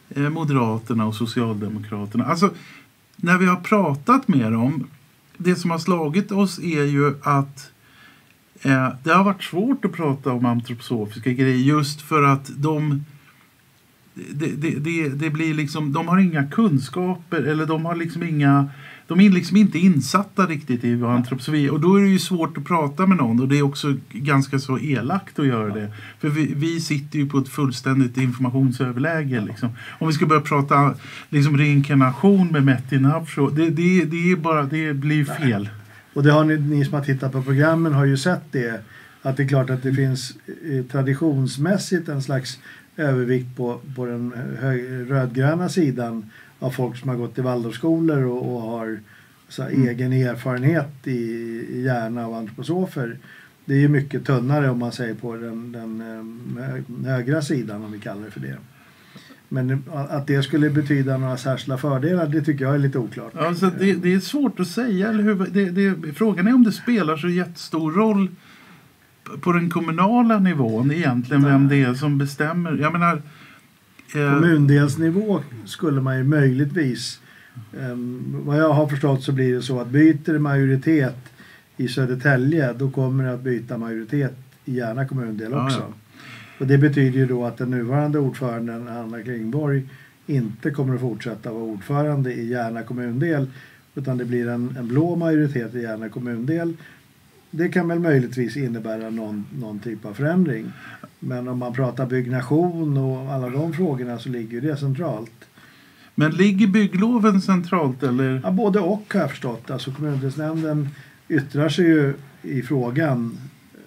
eh, 0.10 0.30
Moderaterna 0.30 1.06
och 1.06 1.16
Socialdemokraterna? 1.16 2.26
Alltså, 2.26 2.54
när 3.16 3.38
vi 3.38 3.46
har 3.46 3.56
pratat 3.56 4.28
med 4.28 4.52
dem, 4.52 4.88
det 5.38 5.56
som 5.56 5.72
har 5.72 5.80
slagit 5.80 6.32
oss 6.32 6.60
är 6.60 6.84
ju 6.84 7.14
att 7.24 7.72
eh, 8.62 8.90
det 9.04 9.14
har 9.14 9.24
varit 9.24 9.44
svårt 9.44 9.86
att 9.86 9.92
prata 9.92 10.32
om 10.32 10.46
antroposofiska 10.46 11.32
grejer 11.32 11.58
just 11.58 12.02
för 12.02 12.24
att 12.24 12.52
de 12.58 13.06
det, 14.14 14.48
det, 14.48 14.80
det, 14.80 15.10
det 15.10 15.30
blir 15.30 15.54
liksom, 15.54 15.94
de 15.94 16.08
har 16.08 16.20
inga 16.20 16.48
kunskaper 16.48 17.44
eller 17.44 17.66
de 17.66 17.86
har 17.86 17.96
liksom 17.96 18.24
inga 18.24 18.70
de 19.08 19.20
är 19.20 19.30
liksom 19.30 19.58
inte 19.58 19.80
insatta 19.80 20.46
riktigt 20.46 20.84
i 20.84 20.96
vad 20.96 21.12
antroposofi 21.12 21.66
är. 21.66 21.72
Och 21.72 21.80
då 21.80 21.96
är 21.96 22.02
det 22.02 22.10
ju 22.10 22.20
svårt 22.20 22.58
att 22.58 22.66
prata 22.66 23.06
med 23.06 23.18
någon 23.18 23.40
och 23.40 23.48
det 23.48 23.60
är 23.60 23.62
också 23.62 23.96
ganska 24.12 24.60
så 24.60 24.80
elakt 24.80 25.40
att 25.40 25.48
göra 25.48 25.74
det. 25.74 25.92
För 26.20 26.30
vi, 26.30 26.54
vi 26.56 26.82
sitter 26.82 27.20
ju 27.20 27.30
på 27.30 27.38
ett 27.38 27.50
fullständigt 27.50 28.18
informationsöverläge. 28.18 29.42
Liksom. 29.42 29.70
Om 30.00 30.08
vi 30.08 30.14
ska 30.14 30.26
börja 30.26 30.42
prata 30.42 30.96
liksom, 31.30 31.58
reinkarnation 31.58 32.48
med 32.48 32.64
Metin 32.64 33.02
Navsho, 33.02 33.50
det, 33.50 33.70
det, 33.70 34.06
det, 34.06 34.32
är 34.32 34.36
bara, 34.36 34.64
det 34.64 34.94
blir 34.94 35.26
fel. 35.26 35.70
Och 36.14 36.24
det 36.24 36.32
har 36.32 36.44
ni, 36.44 36.58
ni 36.58 36.86
som 36.86 36.94
har 36.94 37.02
tittat 37.02 37.32
på 37.32 37.42
programmen 37.42 37.94
har 37.94 38.06
ju 38.06 38.18
sett 38.18 38.52
det. 38.52 38.82
Att 39.22 39.38
det 39.38 39.44
är 39.44 39.48
klart 39.48 39.70
att 39.70 39.84
det 39.84 39.94
finns 39.94 40.34
eh, 40.72 40.86
traditionsmässigt 40.86 42.10
en 42.10 42.22
slags 42.22 42.60
övervikt 42.98 43.56
på, 43.58 43.80
på 43.96 44.06
den 44.06 44.34
hö, 44.60 44.74
rödgröna 45.06 45.70
sidan 45.70 46.30
av 46.60 46.70
folk 46.72 46.98
som 46.98 47.10
har 47.10 47.16
gått 47.16 47.38
i 47.38 47.42
Waldorfskolor 47.42 48.24
och, 48.24 48.56
och 48.56 48.62
har 48.62 49.00
så 49.50 49.64
här, 49.64 49.70
Mm. 49.70 49.88
egen 49.88 50.14
erfarenhet 50.14 51.08
i, 51.08 51.12
i 51.70 51.82
hjärna 51.86 52.26
av 52.28 52.34
antroposofer. 52.34 53.18
Det 53.66 53.74
är 53.74 53.80
ju 53.80 53.88
mycket 53.88 54.26
tunnare 54.26 54.70
om 54.70 54.80
man 54.80 54.92
säger 54.92 55.14
på 55.16 55.36
den, 55.36 55.72
den 55.72 56.02
eh, 56.02 56.64
hö- 56.64 57.10
högra 57.12 57.42
sidan 57.42 57.84
om 57.84 57.92
vi 57.92 58.00
kallar 58.00 58.26
det 58.26 58.32
för 58.32 58.40
det. 58.40 58.58
Men 59.50 59.84
att 60.10 60.28
det 60.28 60.44
skulle 60.44 60.70
betyda 60.70 61.18
några 61.18 61.38
särskilda 61.38 61.78
fördelar 61.78 62.28
det 62.28 62.42
tycker 62.42 62.66
jag 62.66 62.76
är 62.76 62.80
lite 62.80 63.00
oklart. 63.00 63.36
Alltså, 63.36 63.72
det, 63.80 63.94
det 63.94 64.14
är 64.14 64.20
svårt 64.20 64.60
att 64.60 64.68
säga. 64.68 65.10
Eller 65.10 65.24
hur? 65.24 65.36
Det, 65.52 65.70
det, 65.70 66.14
frågan 66.14 66.48
är 66.48 66.54
om 66.54 66.64
det 66.64 66.72
spelar 66.72 67.18
så 67.18 67.30
jättestor 67.30 67.92
roll 67.92 68.28
på 69.42 69.52
den 69.52 69.70
kommunala 69.70 70.40
nivån 70.40 70.92
egentligen 70.92 71.46
vem 71.46 71.68
det 71.68 71.84
är 71.84 71.94
som 71.94 72.18
bestämmer. 72.18 72.78
Jag 72.82 72.94
menar... 72.94 73.22
eh, 74.16 74.34
Kommundelsnivå 74.34 75.40
skulle 75.66 76.02
man 76.02 76.18
ju 76.18 76.24
möjligtvis, 76.24 77.20
um, 77.92 78.36
vad 78.46 78.58
jag 78.60 78.70
har 78.74 78.88
förstått 78.88 79.24
så 79.24 79.32
blir 79.32 79.54
det 79.56 79.62
så 79.62 79.80
att 79.80 79.88
byter 79.88 80.40
majoritet 80.40 81.16
i 81.78 81.88
Södertälje 81.88 82.74
då 82.74 82.92
kommer 82.92 83.24
det 83.24 83.34
att 83.34 83.42
byta 83.44 83.78
majoritet 83.78 84.34
i 84.66 84.76
Järna 84.78 85.06
kommundel 85.08 85.52
Ja, 85.52 85.66
också. 85.66 85.80
ja. 85.80 85.94
Och 86.60 86.68
det 86.68 86.78
betyder 86.78 87.20
ju 87.20 87.26
då 87.26 87.46
att 87.46 87.58
den 87.58 87.70
nuvarande 87.70 88.20
ordföranden 88.20 88.88
Anna 88.88 89.22
Klingborg 89.22 89.84
inte 90.28 90.72
kommer 90.72 90.96
att 90.96 91.02
fortsätta 91.02 91.52
vara 91.54 91.64
ordförande 91.64 92.34
i 92.34 92.50
Järna 92.50 92.84
kommundel 92.84 93.48
utan 93.96 94.18
det 94.18 94.26
blir 94.26 94.48
en, 94.50 94.76
en 94.80 94.88
blå 94.88 95.16
majoritet 95.16 95.76
i 95.76 95.82
Järna 95.82 96.10
kommundel. 96.10 96.74
Det 97.56 97.70
kan 97.70 97.88
väl 97.88 98.00
möjligtvis 98.00 98.58
innebära 98.58 99.10
någon, 99.10 99.46
någon 99.60 99.80
typ 99.80 100.06
av 100.06 100.14
förändring. 100.14 100.72
Men 101.20 101.48
om 101.48 101.58
man 101.60 101.74
pratar 101.74 102.06
byggnation 102.06 102.98
och 102.98 103.34
alla 103.34 103.50
de 103.50 103.74
frågorna 103.74 104.20
så 104.20 104.30
ligger 104.30 104.62
det 104.62 104.78
centralt. 104.78 105.46
Men 106.16 106.32
ligger 106.32 106.68
byggloven 106.68 107.42
centralt 107.42 108.04
eller? 108.04 108.42
Ja, 108.44 108.52
både 108.52 108.80
och 108.80 109.14
har 109.14 109.20
jag 109.20 109.30
förstått. 109.30 109.72
Alltså 109.72 109.92
kommundelsnämnden 109.92 110.90
yttrar 111.30 111.70
sig 111.70 111.86
ju 111.86 112.14
i 112.42 112.62
frågan 112.62 113.38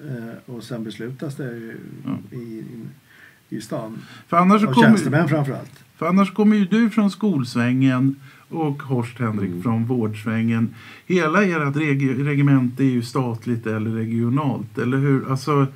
eh, 0.08 0.54
och 0.54 0.62
sen 0.62 0.84
beslutas 0.84 1.34
det 1.36 1.44
ju 1.44 1.76
Ja. 2.04 2.36
i, 2.36 2.42
i, 2.42 2.64
i 3.56 3.60
stan. 3.60 3.98
För 4.28 4.36
annars, 4.36 4.62
Av 4.64 4.72
kommer, 4.72 4.86
tjänstemän 4.88 5.28
framförallt. 5.28 5.84
för 5.96 6.06
annars 6.06 6.32
kommer 6.34 6.56
ju 6.56 6.64
du 6.66 6.90
från 6.90 7.10
skolsvängen 7.10 8.16
och 8.48 8.82
Horst 8.82 9.18
Henrik 9.18 9.50
mm. 9.50 9.62
från 9.62 9.86
Vårdsvängen. 9.86 10.74
Hela 11.06 11.44
ert 11.44 11.76
reg 11.76 12.26
regemente 12.26 12.84
är 12.84 12.90
ju 12.90 13.02
statligt 13.02 13.66
eller 13.66 13.90
regionalt, 13.90 14.78
eller 14.78 14.98
hur? 14.98 15.30
Alltså, 15.30 15.66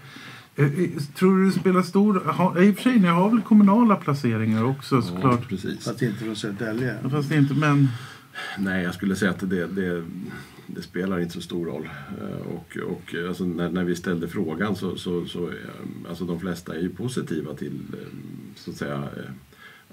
eh, 0.56 0.64
eh, 0.64 0.90
Tror 1.14 1.38
du 1.38 1.46
det 1.46 1.52
spelar 1.52 1.82
stor... 1.82 2.16
I 2.62 2.70
och 2.70 2.76
för 2.76 2.82
sig, 2.82 2.98
ni 2.98 3.08
har 3.08 3.30
väl 3.30 3.40
kommunala 3.40 3.96
placeringar 3.96 4.64
också 4.64 5.02
såklart? 5.02 5.40
Ja, 5.40 5.46
precis. 5.48 5.84
Fast 5.84 6.02
inte 6.02 6.24
från 6.24 6.36
Södertälje. 6.36 6.96
Fast 7.10 7.32
inte, 7.32 7.54
men... 7.54 7.88
Nej, 8.58 8.84
jag 8.84 8.94
skulle 8.94 9.16
säga 9.16 9.30
att 9.30 9.50
det, 9.50 9.66
det, 9.66 10.04
det 10.66 10.82
spelar 10.82 11.20
inte 11.20 11.34
så 11.34 11.40
stor 11.40 11.66
roll. 11.66 11.88
Eh, 12.20 12.46
och, 12.46 12.76
och 12.92 13.14
alltså 13.28 13.44
när, 13.44 13.70
när 13.70 13.84
vi 13.84 13.96
ställde 13.96 14.28
frågan 14.28 14.76
så, 14.76 14.96
så, 14.96 15.26
så 15.26 15.50
alltså 16.08 16.24
de 16.24 16.40
flesta 16.40 16.74
är 16.74 16.80
ju 16.80 16.88
positiva 16.88 17.54
till 17.54 17.80
så 18.56 18.70
att 18.70 18.76
säga 18.76 19.08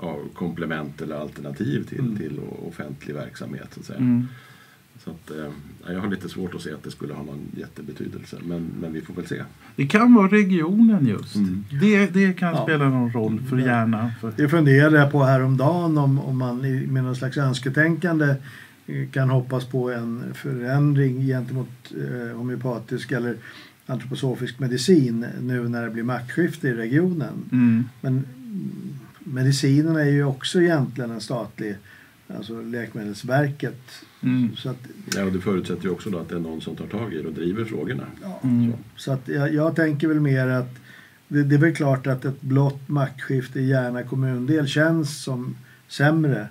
ja, 0.01 0.19
komplement 0.33 1.01
eller 1.01 1.15
alternativ 1.15 1.83
till, 1.83 1.99
mm. 1.99 2.17
till 2.17 2.39
offentlig 2.67 3.15
verksamhet. 3.15 3.67
Så 3.73 3.79
att 3.79 3.85
säga. 3.85 3.99
Mm. 3.99 4.27
Så 5.03 5.09
att, 5.11 5.31
eh, 5.31 5.93
jag 5.93 5.99
har 5.99 6.09
lite 6.09 6.29
svårt 6.29 6.55
att 6.55 6.61
se 6.61 6.73
att 6.73 6.83
det 6.83 6.91
skulle 6.91 7.13
ha 7.13 7.23
någon 7.23 7.51
jättebetydelse, 7.57 8.37
men, 8.43 8.69
men 8.81 8.93
vi 8.93 9.01
får 9.01 9.13
väl 9.13 9.27
se. 9.27 9.43
Det 9.75 9.87
kan 9.87 10.13
vara 10.13 10.27
regionen 10.27 11.07
just. 11.07 11.35
Mm. 11.35 11.65
Det, 11.81 12.13
det 12.13 12.33
kan 12.33 12.53
ja. 12.53 12.63
spela 12.63 12.89
någon 12.89 13.11
roll 13.11 13.41
för 13.49 13.57
hjärnan. 13.57 14.11
För... 14.21 14.33
Det 14.37 14.49
funderade 14.49 14.97
jag 14.97 15.11
på 15.11 15.23
häromdagen 15.23 15.97
om, 15.97 16.19
om 16.19 16.37
man 16.37 16.61
med 16.93 17.03
någon 17.03 17.15
slags 17.15 17.37
önsketänkande 17.37 18.35
eh, 18.87 19.09
kan 19.09 19.29
hoppas 19.29 19.65
på 19.65 19.91
en 19.91 20.23
förändring 20.33 21.27
gentemot 21.27 21.93
eh, 21.97 22.37
homeopatisk 22.37 23.11
eller 23.11 23.35
antroposofisk 23.85 24.59
medicin 24.59 25.25
nu 25.41 25.69
när 25.69 25.83
det 25.83 25.89
blir 25.89 26.03
maktskifte 26.03 26.67
i 26.67 26.73
regionen. 26.73 27.33
Mm. 27.51 27.83
Men 28.01 28.25
medicinen 29.34 29.96
är 29.96 30.10
ju 30.10 30.24
också 30.24 30.62
egentligen 30.62 31.12
en 31.12 31.22
statlig, 31.22 31.75
alltså 32.27 32.62
Läkemedelsverket. 32.62 33.81
Mm. 34.22 34.55
Så 34.55 34.69
att, 34.69 34.88
ja, 35.15 35.24
och 35.24 35.31
det 35.31 35.41
förutsätter 35.41 35.84
ju 35.84 35.89
också 35.89 36.10
då 36.10 36.19
att 36.19 36.29
det 36.29 36.36
är 36.36 36.39
någon 36.39 36.62
som 36.62 36.75
tar 36.75 36.88
tag 36.88 37.13
i 37.13 37.22
det 37.22 37.27
och 37.27 37.34
driver 37.34 37.65
frågorna. 37.65 38.03
Ja. 38.22 38.39
Mm. 38.43 38.72
Så. 38.72 38.77
så. 38.96 39.12
att 39.12 39.27
jag, 39.27 39.53
jag, 39.53 39.75
tänker 39.75 40.07
väl 40.07 40.19
mer 40.19 40.48
att 40.48 40.75
det, 41.27 41.43
det 41.43 41.55
är 41.55 41.60
väl 41.60 41.75
klart 41.75 42.07
att 42.07 42.25
ett 42.25 42.41
blått 42.41 42.89
maktskifte 42.89 43.60
i 43.60 43.67
Järna 43.67 44.03
kommundel 44.03 44.67
känns 44.67 45.24
som 45.24 45.55
sämre 45.88 46.48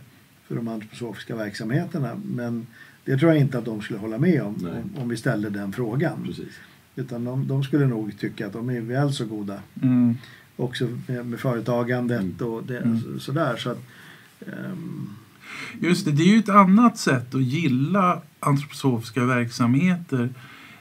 för 0.48 0.56
de 0.56 0.68
antroposofiska 0.68 1.36
verksamheterna. 1.36 2.20
Men 2.24 2.66
det 3.04 3.16
tror 3.18 3.32
jag 3.32 3.40
inte 3.40 3.58
att 3.58 3.64
de 3.64 3.80
skulle 3.80 3.98
hålla 3.98 4.18
med 4.18 4.42
om, 4.42 4.54
om, 4.54 5.02
om, 5.02 5.08
vi 5.08 5.16
ställde 5.16 5.50
den 5.50 5.72
frågan. 5.72 6.24
Precis. 6.26 6.54
Utan 6.96 7.24
de, 7.24 7.48
de, 7.48 7.64
skulle 7.64 7.86
nog 7.86 8.18
tycka 8.18 8.46
att 8.46 8.52
de 8.52 8.70
är 8.70 8.80
väl 8.80 9.12
så 9.12 9.24
goda. 9.24 9.60
Mm 9.82 10.16
också 10.56 10.88
med, 11.06 11.40
företagandet 11.40 12.20
mm. 12.20 12.48
och 12.48 12.64
det, 12.64 12.78
mm. 12.78 13.20
sådär. 13.20 13.56
Så 13.56 13.70
att, 13.70 13.78
um... 14.40 15.16
Just 15.80 16.04
det, 16.04 16.12
det 16.12 16.22
är 16.22 16.32
ju 16.32 16.38
ett 16.38 16.48
annat 16.48 16.98
sätt 16.98 17.34
att 17.34 17.42
gilla 17.42 18.22
antroposofiska 18.40 19.24
verksamheter. 19.24 20.28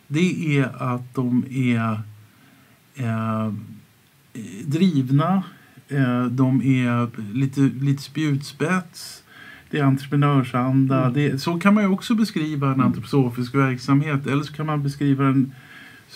Det 0.07 0.57
är 0.57 0.93
att 0.93 1.15
de 1.15 1.45
är 1.49 2.01
eh, 2.95 3.53
drivna, 4.65 5.43
eh, 5.87 6.25
de 6.25 6.61
är 6.61 7.09
lite, 7.33 7.61
lite 7.61 8.03
spjutspets, 8.03 9.23
det 9.69 9.79
är 9.79 9.83
entreprenörsanda. 9.83 11.01
Mm. 11.01 11.13
Det, 11.13 11.39
så 11.39 11.59
kan 11.59 11.73
man 11.73 11.83
ju 11.83 11.89
också 11.89 12.15
beskriva 12.15 12.67
en 12.67 12.73
mm. 12.73 12.85
antroposofisk 12.85 13.55
verksamhet. 13.55 14.27
Eller 14.27 14.43
så 14.43 14.53
kan 14.53 14.65
man 14.65 14.83
beskriva 14.83 15.23
den 15.23 15.53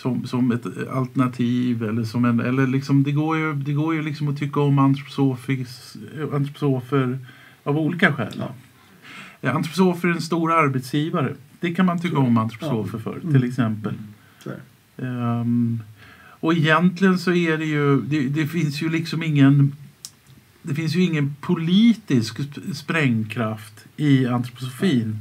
som, 0.00 0.26
som 0.26 0.52
ett 0.52 0.66
alternativ. 0.92 1.82
Eller 1.82 2.04
som 2.04 2.24
en, 2.24 2.40
eller 2.40 2.66
liksom, 2.66 3.02
det 3.02 3.12
går 3.12 3.38
ju, 3.38 3.54
det 3.54 3.72
går 3.72 3.94
ju 3.94 4.02
liksom 4.02 4.28
att 4.28 4.38
tycka 4.38 4.60
om 4.60 4.78
antroposofer 4.78 7.18
av 7.62 7.78
olika 7.78 8.12
skäl. 8.12 8.44
Ja. 9.40 9.50
Antroposofer 9.50 10.08
är 10.08 10.12
en 10.12 10.20
stor 10.20 10.52
arbetsgivare. 10.52 11.34
Det 11.60 11.74
kan 11.74 11.86
man 11.86 12.00
tycka 12.00 12.18
om 12.18 12.38
antroposofer 12.38 12.98
för, 12.98 13.20
till 13.20 13.36
mm. 13.36 13.48
exempel. 13.48 13.94
Um, 14.96 15.82
och 16.40 16.54
egentligen 16.54 17.18
så 17.18 17.32
är 17.32 17.58
det 17.58 17.64
ju, 17.64 18.00
det, 18.00 18.28
det, 18.28 18.46
finns 18.46 18.82
ju 18.82 18.88
liksom 18.88 19.22
ingen 19.22 19.76
det 20.62 20.74
finns 20.74 20.96
ju 20.96 21.02
ingen 21.02 21.34
politisk 21.40 22.38
sprängkraft 22.74 23.84
i 23.96 24.26
antroposofin. 24.26 25.18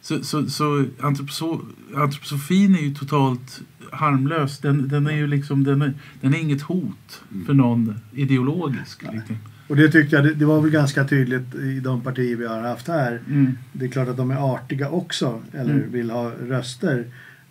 Så, 0.00 0.24
så, 0.24 0.50
så 0.50 0.84
antroposo, 1.00 1.60
antroposofin 1.96 2.74
är 2.74 2.80
ju 2.80 2.94
totalt 2.94 3.60
harmlös. 3.96 4.58
Den, 4.58 4.88
den 4.88 5.06
är 5.06 5.16
ju 5.16 5.26
liksom, 5.26 5.64
den 5.64 5.82
är, 5.82 5.94
den 6.20 6.34
är 6.34 6.38
inget 6.38 6.62
hot 6.62 7.22
för 7.46 7.54
någon 7.54 7.94
ideologisk. 8.12 9.02
Liksom. 9.02 9.36
Och 9.68 9.76
det 9.76 9.88
tyckte 9.88 10.16
jag, 10.16 10.24
det, 10.24 10.34
det, 10.34 10.44
var 10.44 10.60
väl 10.60 10.70
ganska 10.70 11.04
tydligt 11.04 11.54
i 11.54 11.80
de 11.80 12.00
partier 12.00 12.36
vi 12.36 12.46
har 12.46 12.60
haft 12.60 12.88
här. 12.88 13.20
Mm. 13.28 13.58
Det 13.72 13.84
är 13.84 13.88
klart 13.88 14.08
att 14.08 14.16
de 14.16 14.30
är 14.30 14.54
artiga 14.54 14.90
också, 14.90 15.42
eller 15.52 15.74
mm. 15.74 15.92
vill 15.92 16.10
ha 16.10 16.30
röster. 16.30 17.04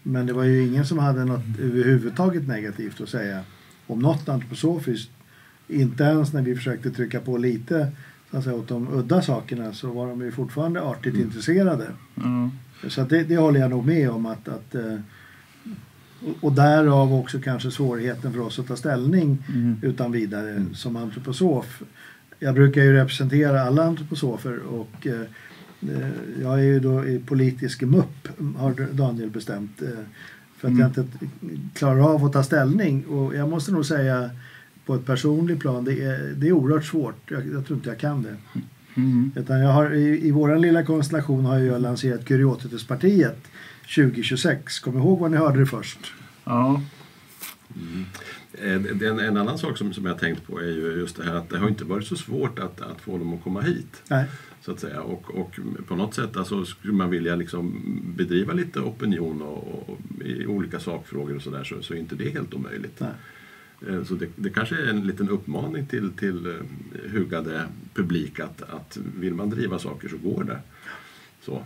Men 0.04 0.26
det 0.26 0.34
var 0.34 0.44
ju 0.44 0.68
ingen 0.68 0.86
som 0.86 1.00
hade 1.00 1.26
något 1.26 1.60
överhuvudtaget 1.60 2.48
negativt 2.48 3.02
att 3.02 3.10
säga 3.10 3.42
om 3.88 4.00
något 4.00 4.30
antroposofiskt. 4.30 5.12
Inte 5.68 6.04
ens 6.04 6.34
när 6.34 6.42
vi 6.42 6.56
försökte 6.56 6.92
trycka 6.92 7.20
på 7.20 7.38
lite 7.38 7.92
så 8.32 8.38
att 8.38 8.44
säga, 8.44 8.56
åt 8.56 8.68
de 8.68 8.88
udda 8.94 9.22
sakerna 9.22 9.74
så 9.74 9.92
var 9.92 10.08
de 10.08 10.22
ju 10.22 10.32
fortfarande 10.32 10.82
artigt 10.82 11.14
mm. 11.14 11.28
intresserade. 11.28 11.88
Så 12.88 13.04
det, 13.04 13.24
det 13.24 13.38
håller 13.38 13.60
jag 13.60 13.70
nog 13.70 13.86
med 13.86 14.10
om 14.10 14.26
att, 14.26 14.48
att 14.48 14.76
eh, 14.76 15.00
och 16.42 16.52
därav 16.52 17.14
också 17.14 17.40
kanske 17.40 17.72
svårigheten 17.72 18.34
för 18.34 18.40
oss 18.40 18.60
att 18.60 18.68
ta 18.68 18.76
ställning 18.76 19.44
mm. 19.48 19.78
utan 19.82 20.12
vidare 20.12 20.50
mm. 20.50 20.76
som 20.76 20.96
antroposof. 20.96 21.84
Jag 22.40 22.54
brukar 22.56 22.82
ju 22.84 22.94
representera 22.94 23.62
alla 23.62 23.84
antroposofer 23.84 24.60
och 24.60 25.08
eh, 25.08 25.22
eh 25.82 26.10
jag 26.42 26.60
är 26.60 26.64
ju 26.64 26.80
då 26.80 27.06
i 27.06 27.20
politisk 27.20 27.82
mupp 27.82 28.28
har 28.58 28.94
Daniel 28.94 29.30
bestämt. 29.30 29.82
Eh, 29.82 29.88
för 30.58 30.68
att 30.68 30.72
mm. 30.72 30.80
jag 30.80 30.88
inte 30.88 31.28
klarar 31.74 32.14
av 32.14 32.26
att 32.26 32.34
ta 32.34 32.44
ställning 32.44 33.06
och 33.06 33.36
jag 33.36 33.50
måste 33.50 33.72
nog 33.72 33.86
säga 33.86 34.30
på 34.86 34.96
ett 34.96 35.06
personligt 35.06 35.60
plan, 35.60 35.86
det 35.86 36.04
är, 36.04 36.34
det 36.36 36.48
är 36.48 36.52
oerhört 36.52 36.86
svårt. 36.86 37.32
Jag, 37.32 37.48
jag 37.54 37.66
tror 37.66 37.78
inte 37.78 37.90
jag 37.90 38.00
kan 38.00 38.22
det. 38.22 38.36
Mm. 38.96 39.32
Utan 39.36 39.60
jag 39.60 39.74
har, 39.74 39.94
i, 39.94 40.28
I 40.28 40.32
vår 40.32 40.56
lilla 40.56 40.84
konstellation 40.84 41.46
har 41.46 41.60
jag 41.60 41.82
lanserat 41.82 42.26
Kuriotetuspartiet 42.26 43.38
2026. 43.88 44.80
Kom 44.80 44.98
ihåg 44.98 45.20
vad 45.20 45.32
ni 45.32 45.38
hörde 45.38 45.60
det 45.60 45.66
först. 45.66 46.14
Ja. 46.44 46.82
Mm. 47.76 48.06
En, 49.02 49.20
en, 49.20 49.38
annan 49.38 49.58
sak 49.58 49.78
som, 49.78 49.94
som 49.94 50.06
jag 50.06 50.20
tänkt 50.20 50.48
på 50.48 50.60
är 50.60 50.68
ju 50.68 50.94
just 51.00 51.18
det 51.18 51.24
här 51.24 51.36
att 51.36 51.50
det 51.50 51.58
har 51.58 51.68
inte 51.68 51.86
varit 51.86 52.08
så 52.08 52.16
svårt 52.16 52.60
att, 52.60 52.82
att 52.82 53.02
få 53.02 53.18
dem 53.18 53.34
att 53.34 53.44
komma 53.44 53.62
hit. 53.62 54.04
Nej. 54.08 54.26
Så 54.62 54.72
att 54.72 54.80
säga. 54.80 55.02
Och, 55.02 55.36
och 55.36 55.60
på 55.88 55.96
något 55.96 56.14
sätt 56.14 56.38
alltså, 56.38 56.66
skulle 56.66 56.94
man 56.94 57.10
vilja 57.10 57.36
liksom 57.36 57.82
bedriva 58.18 58.54
lite 58.54 58.80
opinion 58.80 59.42
och, 59.42 59.90
och 59.90 59.98
i 60.26 60.46
olika 60.46 60.80
sakfrågor 60.80 61.36
och 61.36 61.42
sådär 61.42 61.64
så, 61.64 61.82
så 61.82 61.94
är 61.94 61.98
inte 61.98 62.16
det 62.16 62.30
helt 62.30 62.54
omöjligt. 62.54 63.00
Nej. 63.00 63.12
Eh, 63.88 64.04
så 64.04 64.14
det, 64.14 64.30
det, 64.36 64.50
kanske 64.50 64.76
är 64.76 64.88
en 64.88 65.08
liten 65.08 65.30
uppmaning 65.30 65.86
till, 65.86 66.12
till 66.12 66.46
eh, 66.46 67.12
hugade 67.12 67.68
publik 67.94 68.40
att, 68.40 68.62
att 68.62 68.98
vill 69.20 69.34
man 69.34 69.50
driva 69.50 69.80
saker 69.80 70.10
så 70.10 70.18
går 70.18 70.44
det. 70.44 70.60
Så. 71.42 71.64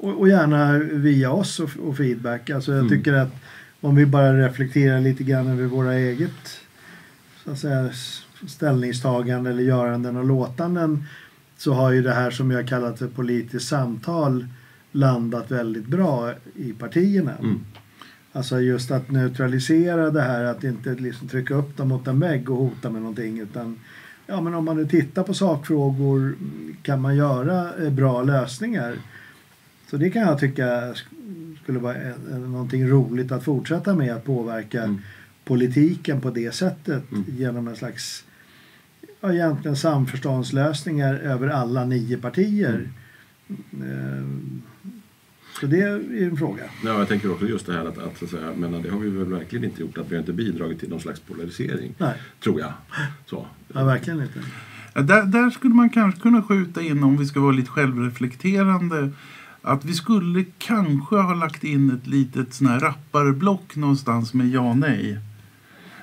Och, 0.00 0.20
och 0.20 0.28
gärna 0.28 0.78
via 0.78 1.30
oss 1.30 1.60
och, 1.60 1.70
och 1.82 1.96
feedback. 1.96 2.50
Alltså 2.50 2.72
jag 2.72 2.78
mm. 2.80 2.90
tycker 2.90 3.12
att 3.12 3.32
om 3.80 3.96
vi 3.96 4.06
bara 4.06 4.46
reflekterar 4.46 5.00
lite 5.00 5.24
grann 5.24 5.46
över 5.46 5.64
våra 5.64 5.94
eget 5.94 6.60
så 7.44 7.50
att 7.50 7.58
säga, 7.58 7.90
ställningstagande 8.46 9.50
eller 9.50 9.62
göranden 9.62 10.16
och 10.16 10.24
låtanden 10.24 11.04
så 11.56 11.72
har 11.72 11.90
ju 11.90 12.02
det 12.02 12.12
här 12.12 12.30
som 12.30 12.50
jag 12.50 12.68
kallat 12.68 12.98
för 12.98 13.08
politiskt 13.08 13.68
samtal 13.68 14.46
landat 14.92 15.50
väldigt 15.50 15.86
bra 15.86 16.32
i 16.54 16.72
partierna. 16.72 17.32
Mm. 17.38 17.60
Alltså 18.32 18.60
just 18.60 18.90
att 18.90 19.10
neutralisera 19.10 20.10
det 20.10 20.22
här, 20.22 20.44
att 20.44 20.64
inte 20.64 20.94
liksom 20.94 21.28
trycka 21.28 21.54
upp 21.54 21.76
dem 21.76 21.88
mot 21.88 22.06
en 22.06 22.20
vägg 22.20 22.50
och 22.50 22.56
hota 22.56 22.90
med 22.90 23.02
någonting. 23.02 23.40
Utan 23.40 23.80
ja, 24.26 24.40
men 24.40 24.54
om 24.54 24.64
man 24.64 24.76
nu 24.76 24.86
tittar 24.86 25.22
på 25.22 25.34
sakfrågor 25.34 26.34
kan 26.82 27.00
man 27.00 27.16
göra 27.16 27.84
eh, 27.84 27.90
bra 27.90 28.22
lösningar. 28.22 28.96
Så 29.90 29.96
det 29.96 30.10
kan 30.10 30.22
jag 30.22 30.38
tycka 30.38 30.94
skulle 31.62 31.78
vara 31.78 31.96
någonting 32.38 32.88
roligt 32.88 33.32
att 33.32 33.44
fortsätta 33.44 33.94
med 33.94 34.14
att 34.14 34.24
påverka 34.24 34.82
mm. 34.82 34.98
politiken 35.44 36.20
på 36.20 36.30
det 36.30 36.54
sättet 36.54 37.12
mm. 37.12 37.24
genom 37.28 37.68
en 37.68 37.76
slags 37.76 38.24
ja, 39.20 39.32
egentligen 39.32 39.76
samförståndslösningar 39.76 41.14
över 41.14 41.48
alla 41.48 41.84
nio 41.84 42.18
partier. 42.18 42.88
Mm. 43.48 43.82
Eh, 43.82 44.24
så 45.60 45.66
det 45.66 45.80
är 45.80 46.22
en 46.22 46.36
fråga. 46.36 46.62
Ja, 46.84 46.98
jag 46.98 47.08
tänker 47.08 47.32
också 47.32 47.46
just 47.46 47.66
det 47.66 47.72
här 47.72 47.84
att, 47.84 47.98
att, 47.98 48.18
så 48.18 48.24
att 48.24 48.30
säga, 48.30 48.52
men 48.56 48.82
det 48.82 48.90
har 48.90 48.98
vi 48.98 49.10
väl 49.10 49.26
verkligen 49.26 49.64
inte 49.64 49.80
gjort, 49.80 49.98
att 49.98 50.10
vi 50.10 50.14
har 50.14 50.20
inte 50.20 50.32
bidragit 50.32 50.80
till 50.80 50.88
någon 50.88 51.00
slags 51.00 51.20
polarisering. 51.20 51.94
Nej. 51.98 52.14
Tror 52.42 52.60
jag. 52.60 52.72
Så. 53.26 53.46
Ja, 53.74 53.84
verkligen 53.84 54.22
inte. 54.22 54.40
Där, 54.94 55.24
där 55.24 55.50
skulle 55.50 55.74
man 55.74 55.90
kanske 55.90 56.20
kunna 56.20 56.42
skjuta 56.42 56.82
in, 56.82 57.04
om 57.04 57.16
vi 57.16 57.26
ska 57.26 57.40
vara 57.40 57.52
lite 57.52 57.70
självreflekterande, 57.70 59.10
att 59.62 59.84
vi 59.84 59.94
skulle 59.94 60.44
kanske 60.58 61.16
ha 61.16 61.34
lagt 61.34 61.64
in 61.64 61.90
ett 61.90 62.06
litet 62.06 62.54
sån 62.54 62.66
här 62.66 62.80
rapparblock 62.80 63.76
någonstans 63.76 64.34
med 64.34 64.48
ja 64.48 64.74
nej. 64.74 65.18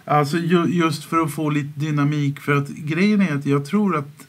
Alltså 0.05 0.37
ju, 0.37 0.65
just 0.65 1.03
för 1.03 1.17
att 1.17 1.31
få 1.31 1.49
lite 1.49 1.79
dynamik. 1.79 2.39
För 2.39 2.55
att 2.55 2.69
grejen 2.69 3.21
är 3.21 3.35
att 3.35 3.45
jag 3.45 3.65
tror 3.65 3.95
att 3.95 4.27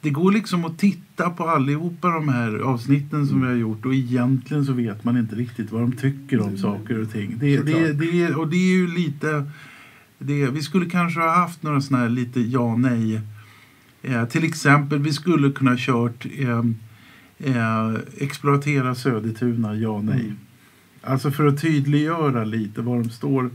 det 0.00 0.10
går 0.10 0.32
liksom 0.32 0.64
att 0.64 0.78
titta 0.78 1.30
på 1.30 1.48
allihopa 1.48 2.08
de 2.08 2.28
här 2.28 2.58
avsnitten 2.58 3.26
som 3.26 3.40
vi 3.40 3.46
har 3.46 3.54
gjort 3.54 3.86
och 3.86 3.94
egentligen 3.94 4.64
så 4.64 4.72
vet 4.72 5.04
man 5.04 5.16
inte 5.16 5.36
riktigt 5.36 5.72
vad 5.72 5.82
de 5.82 5.92
tycker 5.92 6.40
om 6.40 6.58
saker 6.58 7.02
och 7.02 7.12
ting. 7.12 7.36
Det, 7.40 7.56
det, 7.56 7.92
det, 7.92 8.34
och 8.34 8.48
det 8.48 8.56
är 8.56 8.76
ju 8.76 8.86
lite... 8.86 9.50
Det, 10.18 10.46
vi 10.46 10.62
skulle 10.62 10.90
kanske 10.90 11.20
ha 11.20 11.34
haft 11.34 11.62
några 11.62 11.80
sådana 11.80 12.04
här 12.04 12.10
lite 12.10 12.40
ja 12.40 12.76
nej. 12.76 13.20
Eh, 14.02 14.24
till 14.24 14.44
exempel, 14.44 14.98
vi 14.98 15.12
skulle 15.12 15.52
kunna 15.52 15.74
kört 15.78 16.26
eh, 16.38 16.62
eh, 17.42 17.94
exploatera 18.18 18.94
Södertuna, 18.94 19.74
ja 19.76 20.02
nej. 20.02 20.20
Mm. 20.20 20.36
Alltså 21.02 21.30
för 21.30 21.46
att 21.46 21.60
tydliggöra 21.60 22.44
lite 22.44 22.80
var 22.80 22.96
de 22.96 23.10
står. 23.10 23.50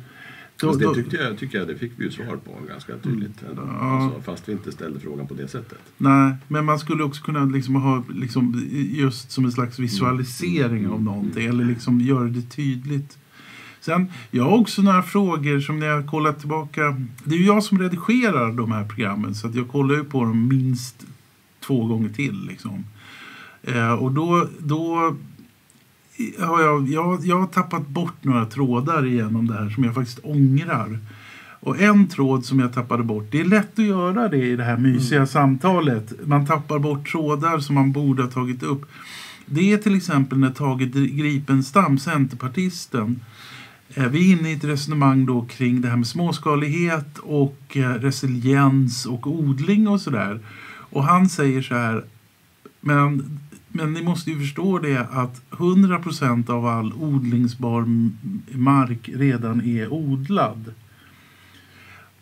Då, 0.60 0.72
det 0.76 0.94
tyckte 0.94 1.16
jag, 1.16 1.38
tycker 1.38 1.58
jag, 1.58 1.68
det 1.68 1.76
fick 1.76 1.92
vi 1.96 2.04
ju 2.04 2.12
svar 2.12 2.38
på 2.46 2.52
ganska 2.68 2.98
tydligt. 2.98 3.42
Mm. 3.42 3.58
Ja. 3.58 4.04
Alltså, 4.04 4.22
fast 4.22 4.50
vi 4.50 4.52
inte 4.52 4.72
ställde 4.72 5.00
frågan 5.00 5.28
på 5.28 5.34
det 5.34 5.48
sättet. 5.48 5.80
Nej, 5.98 6.36
men 6.48 6.66
man 6.66 6.80
skulle 6.80 7.04
också 7.04 7.24
kunna 7.24 7.46
liksom 7.46 7.76
ha 7.76 8.04
liksom, 8.10 8.68
just 8.72 9.32
som 9.32 9.46
en 9.46 9.52
slags 9.52 9.80
visualisering 9.80 10.80
mm. 10.80 10.92
av 10.92 11.04
någonting. 11.04 11.46
Eller 11.46 11.66
liksom 11.66 12.02
göra 12.02 12.24
det 12.24 12.42
tydligt. 12.42 13.18
Sen, 13.80 14.12
jag 14.32 14.44
har 14.44 14.58
också 14.58 14.82
några 14.82 15.04
frågor 15.04 15.60
som 15.60 15.80
när 15.80 15.88
jag 15.88 16.08
kollat 16.08 16.40
tillbaka. 16.40 17.02
Det 17.24 17.36
är 17.36 17.40
ju 17.40 17.46
jag 17.46 17.64
som 17.64 17.80
redigerar 17.80 18.52
de 18.52 18.72
här 18.72 18.86
programmen 18.86 19.36
så 19.36 19.48
att 19.48 19.56
jag 19.56 19.68
kollar 19.68 19.96
ju 19.96 20.04
på 20.04 20.24
dem 20.24 20.48
minst 20.48 21.06
två 21.60 21.86
gånger 21.86 22.10
till. 22.10 22.46
Liksom. 22.48 22.86
Eh, 23.68 23.94
och 23.94 24.12
då, 24.12 24.48
då 24.60 25.16
har 26.40 26.62
jag, 26.62 26.90
jag, 26.90 27.26
jag 27.26 27.40
har 27.40 27.48
tappat 27.48 27.88
bort 27.88 28.24
några 28.24 28.46
trådar 28.46 29.06
igenom 29.06 29.48
det 29.48 29.54
här 29.54 29.70
som 29.70 29.84
jag 29.84 29.96
faktiskt 29.96 30.20
ångrar. 30.24 31.00
Och 31.60 31.82
en 31.82 32.08
tråd 32.08 32.46
som 32.46 32.60
jag 32.60 32.74
tappade 32.74 33.04
bort, 33.04 33.28
det 33.32 33.40
är 33.40 33.46
lätt 33.46 33.80
att 33.80 33.86
göra 33.86 34.28
det 34.28 34.46
i 34.46 34.56
det 34.56 34.64
här 34.64 34.78
mysiga 34.78 35.18
mm. 35.18 35.28
samtalet. 35.28 36.14
Man 36.28 36.46
tappar 36.46 36.80
bort 36.80 37.12
trådar 37.12 37.60
som 37.60 37.76
man 37.76 37.92
borde 37.92 38.24
ha 38.24 38.30
tagit 38.30 38.64
upp. 38.64 38.86
Det 39.46 39.74
är 39.74 39.78
till 39.78 39.96
exempel 39.96 40.38
när 40.38 40.50
Tage 40.50 40.92
Gripenstam, 40.94 41.98
centerpartisten, 41.98 43.20
eh, 43.94 44.08
vi 44.08 44.32
är 44.32 44.38
inne 44.38 44.50
i 44.50 44.54
ett 44.54 44.64
resonemang 44.64 45.26
då 45.26 45.46
kring 45.46 45.82
det 45.82 45.88
här 45.88 45.98
med 45.98 46.08
småskalighet 46.08 47.18
och 47.18 47.78
eh, 47.78 47.94
resiliens 47.94 49.06
och 49.06 49.28
odling 49.28 49.88
och 49.88 50.02
sådär. 50.02 50.40
Och 50.90 51.04
han 51.04 51.30
säger 51.30 51.62
så 51.62 51.76
här, 51.76 52.04
men 52.82 53.40
men 53.70 53.94
ni 53.94 54.04
måste 54.04 54.32
ju 54.32 54.40
förstå 54.40 54.80
det 54.80 55.08
att 55.12 55.42
100% 55.52 56.50
av 56.50 56.66
all 56.66 56.94
odlingsbar 56.94 57.86
mark 58.58 59.10
redan 59.14 59.62
är 59.62 59.94
odlad. 59.94 60.74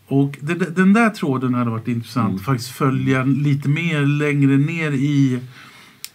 Och 0.07 0.37
det, 0.41 0.75
den 0.75 0.93
där 0.93 1.09
tråden 1.09 1.53
hade 1.53 1.69
varit 1.69 1.87
intressant 1.87 2.29
mm. 2.29 2.43
faktiskt 2.43 2.69
följa 2.69 3.23
lite 3.23 3.69
mer 3.69 4.01
längre 4.01 4.57
ner 4.57 4.91
i, 4.91 5.39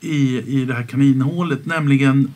i, 0.00 0.38
i 0.60 0.64
det 0.64 0.74
här 0.74 0.86
kaninhålet. 0.86 1.66
Nämligen, 1.66 2.32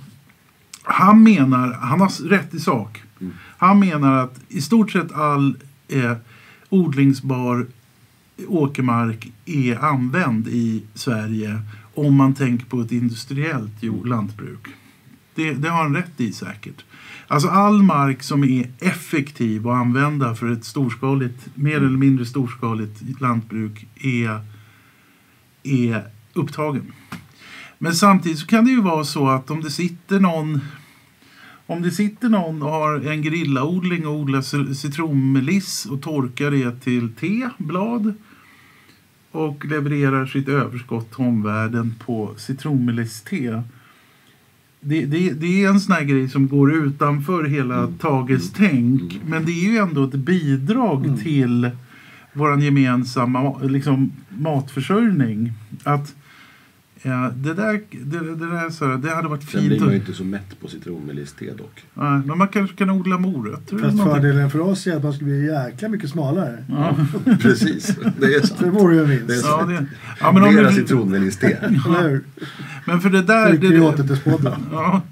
han 0.83 1.23
menar, 1.23 1.73
han 1.73 2.01
har 2.01 2.29
rätt 2.29 2.55
i 2.55 2.61
sak. 2.61 3.03
Mm. 3.21 3.33
Han 3.57 3.79
menar 3.79 4.25
att 4.25 4.41
i 4.49 4.61
stort 4.61 4.91
sett 4.91 5.13
all 5.13 5.57
eh, 5.89 6.17
odlingsbar 6.69 7.67
åkermark 8.49 9.33
är 9.47 9.85
använd 9.85 10.49
i 10.49 10.83
Sverige 10.95 11.61
om 11.95 12.15
man 12.15 12.35
tänker 12.35 12.67
på 12.67 12.81
ett 12.81 12.93
industriellt 12.93 13.83
jord, 13.83 14.07
lantbruk. 14.07 14.69
Det, 15.35 15.55
det, 15.55 15.69
har 15.69 15.83
han 15.83 15.97
rätt 15.97 16.21
i 16.21 16.33
säkert. 16.33 16.85
Alltså 17.29 17.49
all 17.49 17.83
mark 17.83 18.23
som 18.23 18.45
är 18.45 18.71
effektiv 18.81 19.69
att 19.69 19.75
använda 19.75 20.35
för 20.35 20.53
ett 20.53 20.65
storskaligt, 20.65 21.49
mer 21.55 21.77
eller 21.77 21.99
mindre 21.99 22.27
storskaligt 22.27 23.21
lantbruk 23.21 23.87
är, 23.95 24.41
är 25.63 26.03
upptagen. 26.33 26.93
Men 27.79 27.95
samtidigt 27.95 28.39
så 28.39 28.47
kan 28.47 28.65
det 28.65 28.71
ju 28.71 28.81
vara 28.81 29.05
så 29.05 29.29
att 29.29 29.51
om 29.51 29.61
det 29.61 29.71
sitter 29.71 30.21
någon 30.21 30.61
om 31.67 31.83
det 31.83 31.91
sitter 31.91 32.29
någon 32.29 32.63
och 32.63 32.71
har 32.71 33.07
en 33.07 33.23
grillaodling 33.23 34.07
och 34.07 34.15
odlar 34.15 34.75
citronmeliss 34.75 35.87
och 35.87 36.03
torkar 36.03 36.51
det 36.51 36.81
till 36.81 37.15
teblad 37.15 38.15
och 39.35 39.65
levererar 39.65 40.27
sitt 40.27 40.49
överskott 40.49 41.11
till 41.11 41.25
omvärlden 41.25 41.95
på 42.07 42.35
citronmelisse 42.37 43.63
det, 44.81 45.07
det, 45.07 45.31
det, 45.33 45.65
är 45.65 45.69
en 45.69 45.81
sån 45.81 45.95
här 45.95 46.05
grej 46.05 46.29
som 46.29 46.49
går 46.49 46.75
utanför 46.75 47.45
hela 47.45 47.79
mm. 47.79 47.95
Tages 47.95 48.53
tänk. 48.53 49.15
Mm. 49.15 49.29
Men 49.31 49.45
det 49.45 49.53
är 49.53 49.71
ju 49.71 49.77
ändå 49.77 50.05
ett 50.05 50.15
bidrag 50.15 51.07
mm. 51.07 51.19
till 51.19 51.71
vår 52.33 52.61
gemensamma 52.61 53.59
liksom, 53.63 54.13
matförsörjning. 54.29 55.53
Att 55.83 56.15
Ja, 57.07 57.31
det 57.37 57.55
där, 57.55 57.81
det, 57.91 58.19
det 58.19 58.51
där 58.51 58.71
så, 58.71 58.97
det 58.97 59.11
hade 59.11 59.29
varit 59.29 59.45
fint. 59.45 59.53
Sen 59.53 59.69
blir 59.69 59.81
man 59.81 59.91
ju 59.91 59.97
inte 59.97 60.13
så 60.13 60.25
mätt 60.25 60.61
på 60.61 60.69
citronmelisse 60.69 61.45
dock. 61.45 61.85
Nej, 61.95 62.21
men 62.27 62.39
man 62.39 62.49
kanske 62.49 62.77
kan 62.77 62.91
odla 62.91 63.19
morötter. 63.19 63.79
Fast 63.79 64.03
fördelen 64.03 64.51
för 64.51 64.61
oss 64.61 64.87
är 64.87 64.97
att 64.97 65.03
man 65.03 65.13
skulle 65.13 65.31
bli 65.31 65.47
jäkla 65.47 65.89
mycket 65.89 66.11
smalare. 66.11 66.65
Ja. 66.69 66.97
Precis, 67.41 67.97
det 68.21 68.27
är 68.27 68.41
sant. 68.41 68.61
Det 68.61 68.71
vore 68.71 68.95
ju 68.95 69.03
en 69.03 69.11
vinst. 69.11 69.29
Det 69.29 69.35
är 69.35 69.39
sant. 69.39 69.71
Ja, 69.71 69.81
det, 69.81 69.87
ja, 70.21 70.33
men 70.33 70.55
Mera 70.55 70.73
citronmelisse 70.73 71.59
ja. 71.85 72.19
Men 72.85 73.01
för 73.01 73.11
det 73.11 73.23
där... 73.23 73.53
Det, 73.53 73.69
det, 73.69 73.77
ja. 74.73 75.03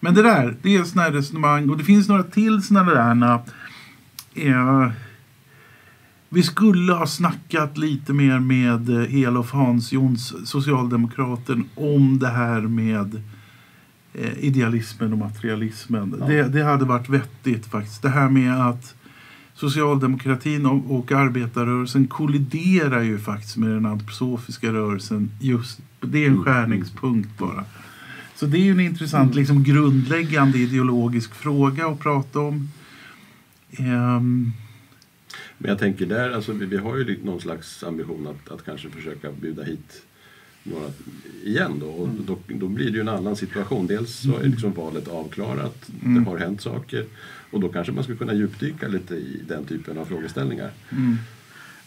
Men 0.00 0.14
det 0.14 0.22
där, 0.22 0.56
det 0.62 0.76
är 0.76 0.84
sådana 0.84 1.02
här 1.02 1.12
resonemang. 1.16 1.70
Och 1.70 1.78
det 1.78 1.84
finns 1.84 2.08
några 2.08 2.22
till 2.22 2.62
sådana 2.62 2.94
där... 2.94 3.40
Eh, 4.34 4.90
vi 6.34 6.42
skulle 6.42 6.92
ha 6.92 7.06
snackat 7.06 7.78
lite 7.78 8.12
mer 8.12 8.38
med 8.38 8.88
eh, 8.88 9.22
Elof 9.22 9.52
Hansjons, 9.52 10.48
socialdemokraten, 10.48 11.64
om 11.74 12.18
det 12.18 12.28
här 12.28 12.60
med 12.60 13.22
eh, 14.14 14.38
idealismen 14.38 15.12
och 15.12 15.18
materialismen. 15.18 16.14
Ja. 16.20 16.26
Det, 16.26 16.42
det, 16.48 16.62
hade 16.62 16.84
varit 16.84 17.08
vettigt 17.08 17.66
faktiskt. 17.66 18.02
Det 18.02 18.08
här 18.08 18.28
med 18.28 18.66
att 18.66 18.94
socialdemokratin 19.54 20.66
och, 20.66 20.96
och 20.96 21.12
arbetarrörelsen 21.12 22.06
kolliderar 22.06 23.02
ju 23.02 23.18
faktiskt 23.18 23.56
med 23.56 23.70
den 23.70 23.86
antroposofiska 23.86 24.72
rörelsen. 24.72 25.30
Just, 25.40 25.80
det 26.00 26.18
är 26.18 26.26
en 26.26 26.32
mm. 26.32 26.44
skärningspunkt 26.44 27.38
bara. 27.38 27.64
Så 28.34 28.46
det 28.46 28.58
är 28.58 28.64
ju 28.64 28.70
en 28.70 28.80
intressant 28.80 29.32
mm. 29.32 29.38
liksom, 29.38 29.62
grundläggande 29.62 30.58
ideologisk 30.58 31.34
fråga 31.34 31.86
att 31.86 32.00
prata 32.00 32.40
om. 32.40 32.68
Um, 33.78 34.52
men 35.62 35.68
jag 35.68 35.78
tänker 35.78 36.06
där, 36.06 36.30
alltså, 36.30 36.52
vi, 36.52 36.66
vi 36.66 36.76
har 36.76 36.96
ju 36.96 37.18
någon 37.24 37.40
slags 37.40 37.84
ambition 37.84 38.26
att, 38.26 38.52
att 38.52 38.64
kanske 38.64 38.90
försöka 38.90 39.32
bjuda 39.32 39.62
hit 39.62 40.02
några 40.62 40.86
igen 41.44 41.78
då. 41.80 41.86
Och 41.86 42.08
mm. 42.08 42.24
då, 42.26 42.38
då 42.48 42.68
blir 42.68 42.86
det 42.86 42.92
ju 42.92 43.00
en 43.00 43.08
annan 43.08 43.36
situation. 43.36 43.86
Dels 43.86 44.16
så 44.16 44.32
är 44.32 44.38
mm. 44.38 44.50
liksom 44.50 44.72
valet 44.72 45.08
avklarat, 45.08 45.90
mm. 46.02 46.24
det 46.24 46.30
har 46.30 46.38
hänt 46.38 46.60
saker. 46.60 47.04
Och 47.50 47.60
då 47.60 47.68
kanske 47.68 47.92
man 47.92 48.04
skulle 48.04 48.18
kunna 48.18 48.34
djupdyka 48.34 48.88
lite 48.88 49.14
i 49.14 49.40
den 49.48 49.64
typen 49.64 49.98
av 49.98 50.04
frågeställningar. 50.04 50.70
Mm. 50.90 51.16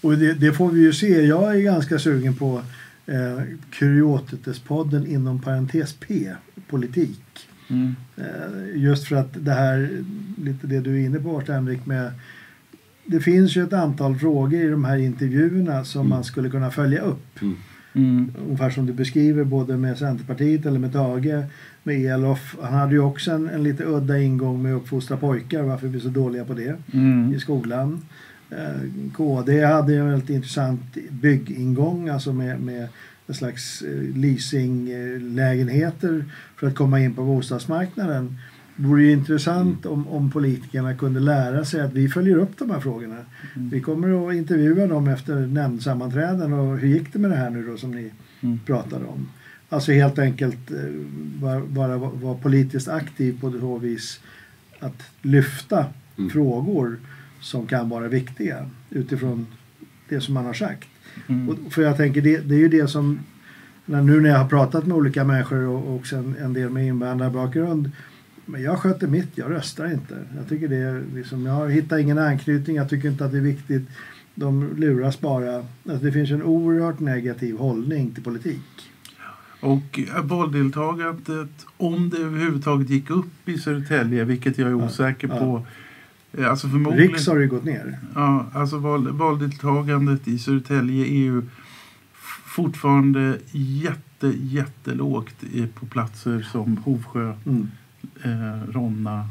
Och 0.02 0.18
det, 0.18 0.34
det, 0.34 0.54
får 0.54 0.72
vi 0.72 0.82
ju 0.82 0.94
se. 0.94 1.22
Jag 1.22 1.56
är 1.56 1.60
ganska 1.60 2.00
sugen 2.00 2.36
på 2.36 2.62
eh, 3.06 3.42
Kuriotetes-podden 3.72 5.08
inom 5.08 5.42
parentes 5.42 5.94
P, 5.94 6.32
politik. 6.68 7.50
Mm. 7.68 7.96
Eh, 8.18 8.82
just 8.82 9.08
för 9.08 9.16
att 9.16 9.46
det 9.46 9.54
här, 9.54 10.04
lite 10.38 10.68
det 10.68 10.80
du 10.80 11.02
är 11.02 11.06
inne 11.06 11.20
på 11.20 11.42
Henrik 11.48 11.86
med 11.86 12.12
det 13.06 13.20
finns 13.20 13.58
ju 13.58 13.64
ett 13.64 13.74
antal 13.74 14.16
frågor 14.16 14.62
i 14.62 14.70
de 14.70 14.86
här 14.86 14.98
intervjuerna 14.98 15.84
som 15.84 16.02
mm. 16.02 16.10
man 16.10 16.24
skulle 16.24 16.50
kunna 16.50 16.72
följa 16.72 17.02
upp. 17.02 17.42
Mm. 17.42 17.56
Mm. 17.96 18.32
Ungefär 18.46 18.70
som 18.70 18.86
du 18.86 18.94
beskriver 18.94 19.44
både 19.44 19.78
med 19.78 19.98
Centerpartiet 19.98 20.66
eller 20.66 20.80
med 20.80 20.94
Tage, 20.94 21.44
med 21.84 22.06
Elof. 22.06 22.56
Han 22.62 22.74
hade 22.74 22.94
ju 22.94 23.00
också 23.00 23.32
en, 23.32 23.50
en 23.50 23.64
lite 23.64 23.84
udda 23.84 24.20
ingång 24.20 24.64
med 24.64 24.76
att 24.76 24.82
uppfostra 24.82 25.18
pojkar, 25.18 25.64
varför 25.64 25.88
vi 25.88 25.98
är 25.98 26.02
så 26.02 26.10
dåliga 26.10 26.46
på 26.46 26.54
det 26.54 26.76
mm. 26.94 27.34
i 27.34 27.40
skolan. 27.40 28.02
Eh, 28.50 28.82
KD 29.14 29.66
hade 29.66 29.96
en 29.96 30.10
väldigt 30.10 30.30
intressant 30.30 30.82
byggingång, 31.10 32.10
alltså 32.10 32.34
med, 32.34 32.62
med 32.62 32.88
en 33.28 33.36
slags 33.36 33.82
eh, 33.82 34.18
leasinglägenheter 34.18 36.26
för 36.56 36.68
att 36.68 36.76
komma 36.76 37.00
in 37.00 37.16
på 37.16 37.24
bostadsmarknaden. 37.24 38.38
Det 38.76 38.88
vore 38.88 39.04
ju 39.04 39.12
intressant 39.12 39.86
om, 39.86 40.08
om 40.08 40.32
politikerna 40.32 40.96
kunde 40.96 41.20
lära 41.20 41.66
sig 41.66 41.82
att 41.82 41.94
vi 41.94 42.10
följer 42.10 42.38
upp 42.38 42.58
de 42.58 42.70
här 42.70 42.80
frågorna. 42.80 43.16
Mm. 43.56 43.70
Vi 43.70 43.82
kommer 43.82 44.30
att 44.30 44.36
intervjua 44.36 44.88
dem 44.88 45.08
efter 45.08 45.36
nämndsammanträden 45.36 46.54
och 46.54 46.78
hur 46.78 46.88
gick 46.88 47.14
det 47.14 47.20
med 47.20 47.32
det 47.32 47.38
här 47.38 47.50
nu 47.50 47.68
då 47.68 47.78
som 47.78 47.92
ni 47.92 48.12
mm. 48.42 48.60
pratade 48.66 49.06
om. 49.06 49.28
Alltså 49.70 49.92
helt 49.92 50.20
enkelt 50.20 50.72
eh, 50.72 50.78
bara, 51.42 51.60
bara 51.60 51.98
vara 51.98 52.38
politiskt 52.38 52.88
aktiv 52.88 53.42
på 53.42 53.52
så 53.52 53.78
vis 53.78 54.20
att 54.80 55.04
lyfta 55.22 55.86
mm. 56.18 56.30
frågor 56.30 56.98
som 57.42 57.68
kan 57.68 57.90
vara 57.90 58.08
viktiga 58.08 58.70
utifrån 58.90 59.48
det 60.10 60.22
som 60.22 60.34
man 60.34 60.46
har 60.46 60.54
sagt. 60.54 60.88
Mm. 61.28 61.50
Och 61.50 61.74
för 61.74 61.82
jag 61.82 61.98
tänker 61.98 62.22
det, 62.22 62.38
det 62.38 62.56
är 62.56 62.60
ju 62.60 62.70
det 62.70 62.88
som 62.88 63.20
nu 63.86 64.22
när 64.22 64.30
jag 64.30 64.38
har 64.38 64.50
pratat 64.50 64.86
med 64.86 64.98
olika 64.98 65.24
människor 65.24 65.68
och 65.68 65.96
också 65.96 66.16
en, 66.16 66.36
en 66.42 66.54
del 66.54 66.70
med 66.70 66.88
invandrarbakgrund 66.88 67.92
men 68.46 68.62
jag 68.62 68.80
sköter 68.80 69.08
mitt, 69.08 69.30
jag 69.38 69.52
röstar 69.52 69.92
inte. 69.94 70.18
Jag 70.38 70.50
tycker 70.50 70.68
det 70.68 70.76
är 70.78 71.04
liksom, 71.16 71.46
jag 71.46 71.70
hittar 71.72 71.98
ingen 71.98 72.18
anknytning, 72.18 72.76
jag 72.76 72.90
tycker 72.90 73.10
inte 73.10 73.26
att 73.26 73.32
det 73.32 73.38
är 73.38 73.42
viktigt. 73.42 73.88
de 74.38 74.70
luras 74.78 75.22
bara. 75.22 75.56
Alltså 75.58 76.06
det 76.06 76.12
finns 76.12 76.32
en 76.32 76.44
oerhört 76.44 77.00
negativ 77.00 77.58
hållning 77.58 78.12
till 78.12 78.24
politik. 78.24 78.62
Och 79.60 80.00
valdeltagandet, 80.24 81.66
om 81.78 82.10
det 82.10 82.18
överhuvudtaget 82.18 82.90
gick 82.90 83.10
upp 83.10 83.50
i 83.50 83.58
Södertälje, 83.58 84.24
vilket 84.24 84.58
jag 84.58 84.70
är 84.70 84.74
osäker 84.74 85.28
ja. 85.28 85.38
på. 85.40 85.66
eh, 86.42 86.50
Alltså 86.50 86.68
förmodligen, 86.68 87.12
Riks 87.12 87.28
har 87.28 87.38
ju 87.40 87.48
gått 87.48 87.64
ner. 87.64 88.00
ja, 88.16 88.46
alltså 88.54 88.78
val, 88.78 89.12
valdeltagandet 89.12 90.28
i 90.28 90.40
Södertälje 90.40 91.06
är 91.06 91.18
ju 91.24 91.42
fortfarande 92.46 93.38
jätte, 93.52 94.34
jättelågt 94.42 95.44
i- 95.54 95.68
på 95.68 95.86
platser 95.86 96.42
som 96.52 96.78
Hovsjö, 96.78 97.34
Mm. 97.46 97.72
Eh, 98.26 98.72
Ronna. 98.72 99.30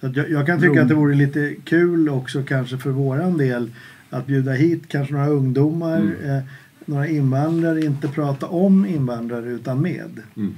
Jag, 0.00 0.30
jag 0.30 0.46
kan 0.46 0.60
tycka 0.60 0.72
Rom. 0.72 0.78
att 0.82 0.88
det 0.88 0.94
vore 0.94 1.14
lite 1.14 1.54
kul 1.64 2.08
också 2.08 2.42
kanske 2.42 2.78
för 2.78 2.90
våran 2.90 3.38
del 3.38 3.70
att 4.10 4.26
bjuda 4.26 4.52
hit 4.52 4.82
kanske 4.88 5.14
några 5.14 5.28
ungdomar, 5.28 5.98
Mm. 6.00 6.30
eh, 6.36 6.42
några 6.86 7.08
invandrare, 7.08 7.80
inte 7.84 8.08
prata 8.08 8.46
om 8.46 8.86
invandrare 8.86 9.48
utan 9.50 9.80
med. 9.82 10.22
Mm. 10.36 10.54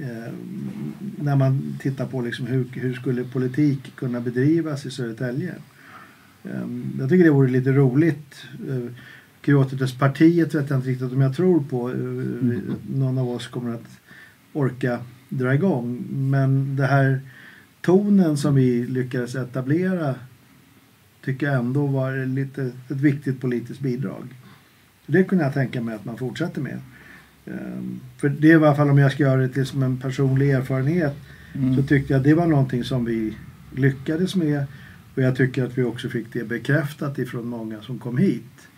Eh, 0.00 0.32
när 1.16 1.36
man 1.36 1.78
tittar 1.80 2.06
på 2.06 2.20
liksom 2.20 2.46
hur, 2.46 2.64
hur 2.72 2.94
skulle 2.94 3.24
politik 3.24 3.96
kunna 3.96 4.20
bedrivas 4.20 4.86
i 4.86 4.90
Södertälje. 4.90 5.54
Eh, 6.44 6.50
jag 6.98 7.08
tycker 7.08 7.24
det 7.24 7.30
vore 7.30 7.50
lite 7.50 7.72
roligt. 7.72 8.34
Eh, 8.68 8.92
Kyototes-partiet 9.42 10.54
vet 10.54 10.70
jag 10.70 10.78
inte 10.78 10.88
riktigt 10.88 11.12
om 11.12 11.20
jag 11.20 11.36
tror 11.36 11.60
på. 11.70 11.90
Eh, 11.90 11.96
Någon 12.94 13.18
av 13.18 13.30
oss 13.30 13.46
kommer 13.46 13.74
att 13.74 13.98
orka 14.52 14.98
dra 15.28 15.54
igång. 15.54 16.04
Men 16.10 16.76
det 16.76 16.86
här 16.86 17.20
tonen 17.80 18.36
som 18.36 18.54
vi 18.54 18.86
lyckades 18.86 19.34
etablera 19.34 20.14
tycker 21.24 21.46
jag 21.46 21.56
ändå 21.56 21.86
var 21.86 22.26
lite, 22.26 22.62
ett 22.62 23.00
viktigt 23.00 23.40
politiskt 23.40 23.80
bidrag. 23.80 24.22
Det 25.06 25.24
kunde 25.24 25.44
jag 25.44 25.54
tänka 25.54 25.80
mig 25.80 25.94
att 25.94 26.04
man 26.04 26.16
fortsätter 26.16 26.60
med. 26.60 26.78
Ehm, 27.46 28.00
För 28.16 28.28
det 28.28 28.48
är 28.48 28.52
i 28.52 28.54
alla 28.64 28.74
fall 28.74 28.90
om 28.90 28.98
jag 28.98 29.12
ska 29.12 29.22
göra 29.22 29.40
det 29.40 29.48
till 29.48 29.66
som 29.66 29.82
en 29.82 29.96
personlig 29.98 30.50
erfarenhet 30.50 31.16
Mm. 31.54 31.76
så 31.76 31.82
tyckte 31.82 32.12
jag 32.12 32.22
det 32.22 32.34
var 32.34 32.46
någonting 32.46 32.84
som 32.84 33.04
vi 33.04 33.36
lyckades 33.76 34.36
med 34.36 34.64
och 35.14 35.22
jag 35.22 35.36
tycker 35.36 35.64
att 35.64 35.78
vi 35.78 35.82
också 35.82 36.08
fick 36.08 36.32
det 36.32 36.44
bekräftat 36.48 37.18
ifrån 37.18 37.48
många 37.48 37.82
som 37.82 37.98
kom 37.98 38.18
hit. 38.18 38.68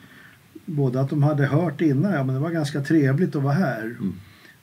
Både 0.66 1.00
att 1.00 1.10
de 1.10 1.22
hade 1.22 1.46
hört 1.46 1.80
innan, 1.80 2.12
ja 2.12 2.24
men 2.24 2.34
det 2.34 2.40
var 2.40 2.50
ganska 2.50 2.80
trevligt 2.80 3.36
att 3.36 3.42
vara 3.42 3.54
här. 3.54 3.82
Mm. 3.84 4.12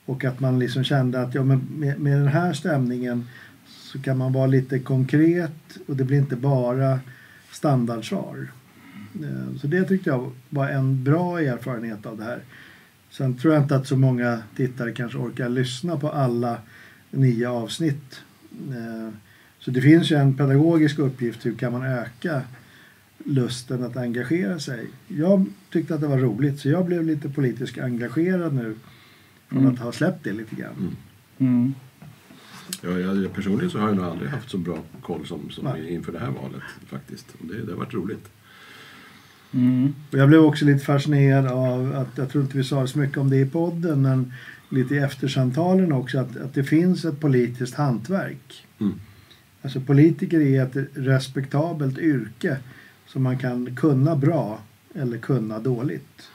Och 0.08 0.26
att 0.26 0.40
man 0.40 0.60
liksom 0.60 0.84
kände 0.84 1.22
att 1.22 1.36
ja, 1.36 1.44
men 1.44 1.60
med, 1.60 2.00
med 2.00 2.18
den 2.18 2.28
här 2.28 2.54
stämningen 2.54 3.28
så 3.68 4.00
kan 4.00 4.18
man 4.18 4.34
vara 4.34 4.48
lite 4.48 4.80
konkret 4.80 5.78
och 5.88 5.96
det 5.96 6.04
blir 6.04 6.18
inte 6.18 6.36
bara 6.36 7.00
standardsvar. 7.52 8.48
Eh, 9.24 9.58
så 9.62 9.68
det 9.68 9.84
tyckte 9.84 10.10
jag 10.10 10.32
var 10.50 10.70
en 10.70 11.04
bra 11.04 11.42
erfarenhet 11.42 12.06
av 12.06 12.18
det 12.18 12.24
här. 12.24 12.40
Sen 13.10 13.38
tror 13.38 13.54
jag 13.54 13.64
inte 13.64 13.76
att 13.76 13.88
så 13.88 13.98
många 13.98 14.40
tittare 14.56 14.92
kanske 14.92 15.18
orkar 15.18 15.50
lyssna 15.50 15.98
på 15.98 16.10
alla 16.10 16.58
nio 17.12 17.50
avsnitt. 17.50 18.22
Eh, 18.52 19.14
så 19.60 19.72
det 19.72 19.82
finns 19.82 20.12
ju 20.12 20.16
en 20.16 20.38
pedagogisk 20.38 21.00
uppgift. 21.00 21.46
Hur 21.46 21.56
kan 21.56 21.72
man 21.72 21.84
öka 21.84 22.42
lusten 23.26 23.84
att 23.84 23.98
engagera 23.98 24.60
sig? 24.60 24.88
Jag 25.08 25.46
tyckte 25.72 25.96
att 25.96 26.02
det 26.02 26.08
var 26.08 26.18
roligt 26.18 26.60
så 26.60 26.70
jag 26.70 26.86
blev 26.86 27.04
lite 27.04 27.30
politiskt 27.30 27.78
engagerad 27.78 28.54
nu 28.54 28.76
från 29.48 29.60
Mm. 29.60 29.74
att 29.74 29.80
ha 29.80 29.92
släppt 29.92 30.24
det 30.24 30.34
lite 30.34 30.56
grann. 30.56 30.76
Mm. 30.80 30.96
Mm. 31.40 31.74
Ja, 32.82 33.00
jag, 33.00 33.34
personligen 33.34 33.72
så 33.72 33.80
har 33.80 33.88
jag 33.88 33.98
nog 33.98 34.06
aldrig 34.06 34.30
haft 34.30 34.50
så 34.50 34.58
bra 34.58 34.78
koll 35.02 35.26
som, 35.28 35.50
som 35.50 35.66
Nej. 35.66 35.94
inför 35.94 36.12
det 36.12 36.20
här 36.20 36.32
valet 36.32 36.62
faktiskt. 36.88 37.26
Och 37.40 37.46
det, 37.48 37.66
det 37.66 37.72
har 37.72 37.80
varit 37.80 37.94
roligt. 37.94 38.30
Mm. 39.52 39.94
Och 40.12 40.18
jag 40.18 40.28
blev 40.28 40.42
också 40.42 40.66
lite 40.66 40.86
fascinerad 40.86 41.48
av 41.48 41.96
att, 41.96 42.18
jag 42.18 42.30
tror 42.30 42.44
inte 42.44 42.58
vi 42.58 42.64
sa 42.64 42.88
så 42.88 43.00
mycket 43.00 43.18
om 43.18 43.30
det 43.30 43.38
i 43.38 43.46
podden, 43.46 44.02
men 44.02 44.34
lite 44.70 44.96
i 44.96 44.98
eftersamtalen 44.98 45.92
också, 45.92 46.20
att, 46.20 46.38
att 46.38 46.54
det 46.54 46.64
finns 46.64 47.06
ett 47.06 47.20
politiskt 47.20 47.76
hantverk. 47.76 48.66
Mm. 48.80 48.94
Alltså 49.62 49.82
politiker 49.82 50.40
är 50.40 50.64
ett 50.64 50.88
respektabelt 50.94 51.98
yrke 51.98 52.58
som 53.08 53.24
man 53.24 53.38
kan 53.38 53.76
kunna 53.76 54.16
bra 54.16 54.60
eller 54.96 55.18
kunna 55.18 55.60
dåligt. 55.60 56.30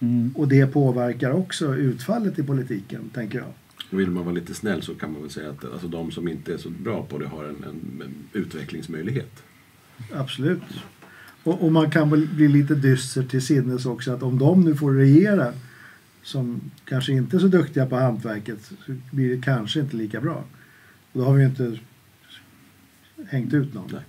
Mm. 0.00 0.32
Och 0.36 0.48
det 0.48 0.66
påverkar 0.66 1.30
också 1.30 1.74
utfallet 1.74 2.38
i 2.38 2.42
politiken, 2.42 3.10
tänker 3.14 3.38
jag. 3.38 3.48
Och 3.90 4.00
vill 4.00 4.10
man 4.10 4.24
vara 4.24 4.34
lite 4.34 4.54
snäll 4.54 4.82
så 4.82 4.94
kan 4.94 5.12
man 5.12 5.22
väl 5.22 5.30
säga 5.30 5.50
att 5.50 5.64
alltså, 5.64 5.88
de 5.88 6.10
som 6.10 6.28
inte 6.28 6.54
är 6.54 6.58
så 6.58 6.70
bra 6.70 7.02
på 7.02 7.18
det 7.18 7.26
har 7.26 7.44
en, 7.44 7.56
en, 7.64 8.02
en 8.02 8.14
utvecklingsmöjlighet. 8.32 9.42
Absolut. 10.12 10.62
Och, 11.42 11.62
och 11.62 11.72
man 11.72 11.90
kan 11.90 12.10
väl 12.10 12.28
bli 12.28 12.48
lite 12.48 12.74
dyster 12.74 13.22
till 13.22 13.42
sinnes 13.42 13.86
också 13.86 14.12
att 14.12 14.22
om 14.22 14.38
de 14.38 14.60
nu 14.60 14.74
får 14.74 14.92
regera 14.92 15.52
som 16.22 16.60
kanske 16.84 17.12
inte 17.12 17.36
är 17.36 17.40
så 17.40 17.48
duktiga 17.48 17.86
på 17.86 17.96
hantverket 17.96 18.58
så 18.64 18.92
blir 19.10 19.36
det 19.36 19.42
kanske 19.42 19.80
inte 19.80 19.96
lika 19.96 20.20
bra. 20.20 20.44
Och 21.12 21.20
då 21.20 21.24
har 21.24 21.34
vi 21.34 21.42
ju 21.42 21.48
inte 21.48 21.78
hängt 23.28 23.54
ut 23.54 23.74
någon. 23.74 23.90
Nej. 23.92 24.02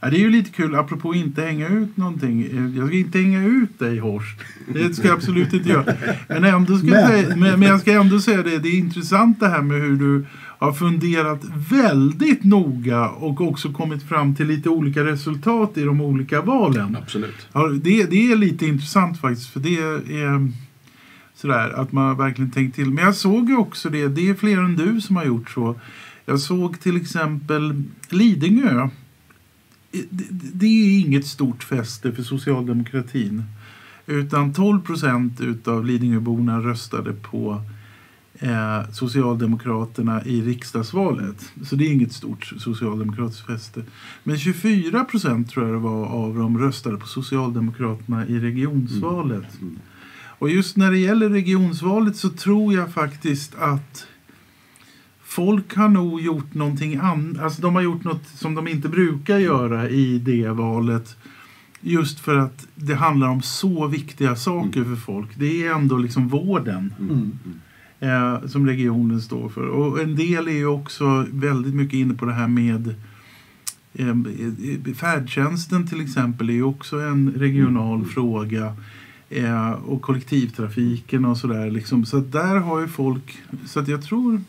Ja, 0.00 0.10
det 0.10 0.16
är 0.16 0.20
ju 0.20 0.30
lite 0.30 0.50
kul, 0.50 0.74
apropå 0.74 1.14
inte 1.14 1.42
hänga 1.42 1.68
ut 1.68 1.96
någonting. 1.96 2.42
Eh, 2.42 2.76
Jag 2.78 2.86
ska 2.88 2.96
inte 2.96 3.18
hänga 3.18 3.44
ut 3.44 3.78
dig 3.78 3.98
Horst. 3.98 4.38
Det 4.72 4.94
ska 4.94 5.08
jag 5.08 5.14
absolut 5.16 5.52
inte 5.52 5.68
göra. 5.68 5.94
Men, 6.28 6.44
ändå 6.44 6.78
ska 6.78 6.86
Men. 6.86 7.08
säga, 7.08 7.28
men, 7.36 7.60
men 7.60 7.62
jag 7.68 7.80
ska 7.80 7.92
ändå 7.92 8.20
säga 8.20 8.42
det, 8.42 8.58
det 8.58 8.68
är 8.68 8.78
intressant 8.78 9.40
det 9.40 9.48
här 9.48 9.62
med 9.62 9.80
hur 9.80 9.96
du 9.96 10.26
har 10.58 10.72
funderat 10.72 11.42
väldigt 11.70 12.44
noga 12.44 13.08
och 13.08 13.40
också 13.40 13.72
kommit 13.72 14.02
fram 14.02 14.34
till 14.34 14.46
lite 14.46 14.68
olika 14.68 15.04
resultat 15.04 15.78
i 15.78 15.82
de 15.82 16.00
olika 16.00 16.42
valen. 16.42 16.96
Absolut. 17.02 17.48
Ja, 17.52 17.68
det, 17.68 18.04
det 18.10 18.32
är 18.32 18.36
lite 18.36 18.66
intressant 18.66 19.20
faktiskt 19.20 19.48
för 19.50 19.60
det 19.60 19.76
är 19.78 20.52
sådär 21.34 21.80
att 21.80 21.92
man 21.92 22.16
verkligen 22.16 22.50
tänkt 22.50 22.74
till. 22.76 22.90
Men 22.90 23.04
jag 23.04 23.14
såg 23.14 23.48
ju 23.48 23.56
också 23.56 23.90
det, 23.90 24.08
det 24.08 24.28
är 24.28 24.34
fler 24.34 24.58
än 24.58 24.76
du 24.76 25.00
som 25.00 25.16
har 25.16 25.24
gjort 25.24 25.50
så. 25.50 25.80
Jag 26.26 26.40
såg 26.40 26.80
till 26.80 26.96
exempel 26.96 27.82
Lidingö. 28.10 28.88
Det, 29.90 30.26
det 30.30 30.66
är 30.66 31.00
inget 31.00 31.26
stort 31.26 31.62
fäste 31.62 32.12
för 32.12 32.22
socialdemokratin. 32.22 33.44
Utan 34.06 34.52
12 34.52 34.80
procent 34.80 35.40
utav 35.40 35.84
Lidingöborna 35.84 36.60
röstade 36.60 37.12
på 37.12 37.62
eh, 38.38 38.90
Socialdemokraterna 38.92 40.24
i 40.24 40.42
riksdagsvalet. 40.42 41.52
Så 41.64 41.76
det 41.76 41.86
är 41.86 41.92
inget 41.92 42.12
stort 42.12 42.52
socialdemokratiskt 42.58 43.46
fäste. 43.46 43.82
Men 44.24 44.38
24 44.38 45.04
procent 45.04 45.50
tror 45.50 45.66
jag 45.66 45.74
det 45.74 45.80
var 45.80 46.06
av 46.06 46.34
dem 46.34 46.58
röstade 46.58 46.96
på 46.96 47.06
Socialdemokraterna 47.06 48.26
i 48.26 48.38
regionsvalet. 48.38 49.60
Mm. 49.60 49.78
Och 50.38 50.50
just 50.50 50.76
när 50.76 50.90
det 50.90 50.98
gäller 50.98 51.28
regionsvalet 51.28 52.16
så 52.16 52.28
tror 52.28 52.74
jag 52.74 52.92
faktiskt 52.92 53.54
att 53.54 54.06
folk 55.38 55.74
har 55.76 55.88
nog 55.88 56.20
gjort 56.20 56.54
någonting 56.54 56.96
annat. 56.96 57.42
Alltså 57.42 57.62
de 57.62 57.74
har 57.74 57.82
gjort 57.82 58.04
något 58.04 58.26
som 58.26 58.54
de 58.54 58.68
inte 58.68 58.88
brukar 58.88 59.38
göra 59.38 59.88
i 59.88 60.18
det 60.18 60.48
valet. 60.48 61.16
Just 61.80 62.20
för 62.20 62.36
att 62.36 62.66
det 62.74 62.94
handlar 62.94 63.28
om 63.28 63.42
så 63.42 63.86
viktiga 63.86 64.36
saker 64.36 64.84
för 64.84 64.96
folk. 64.96 65.28
Det 65.38 65.66
är 65.66 65.74
ändå 65.74 65.96
liksom 65.98 66.28
vården 66.28 66.94
Mm. 67.00 67.38
Mm. 68.00 68.34
eh, 68.40 68.48
som 68.48 68.66
regionen 68.66 69.20
står 69.20 69.48
för. 69.48 69.66
Och 69.66 70.00
en 70.00 70.16
del 70.16 70.48
är 70.48 70.52
ju 70.52 70.66
också 70.66 71.26
väldigt 71.32 71.74
mycket 71.74 71.94
inne 71.94 72.14
på 72.14 72.24
det 72.24 72.32
här 72.32 72.48
med 72.48 72.94
eh, 73.94 74.14
färdtjänsten 74.94 75.86
till 75.86 76.00
exempel 76.00 76.48
är 76.50 76.54
ju 76.54 76.62
också 76.62 77.00
en 77.00 77.32
regional 77.36 78.04
fråga. 78.04 78.76
Eh, 79.30 79.70
och 79.70 80.02
kollektivtrafiken 80.02 81.24
och 81.24 81.36
sådär. 81.38 81.70
Liksom. 81.70 82.04
Så 82.04 82.18
där 82.20 82.56
har 82.56 82.80
ju 82.80 82.88
folk, 82.88 83.38
så 83.66 83.80
att 83.80 83.88
jag 83.88 84.02
tror 84.02 84.40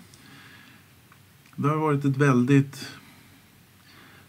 det 1.62 1.68
har 1.68 1.78
varit 1.78 2.06
ett 2.06 2.18
väldigt 2.18 2.88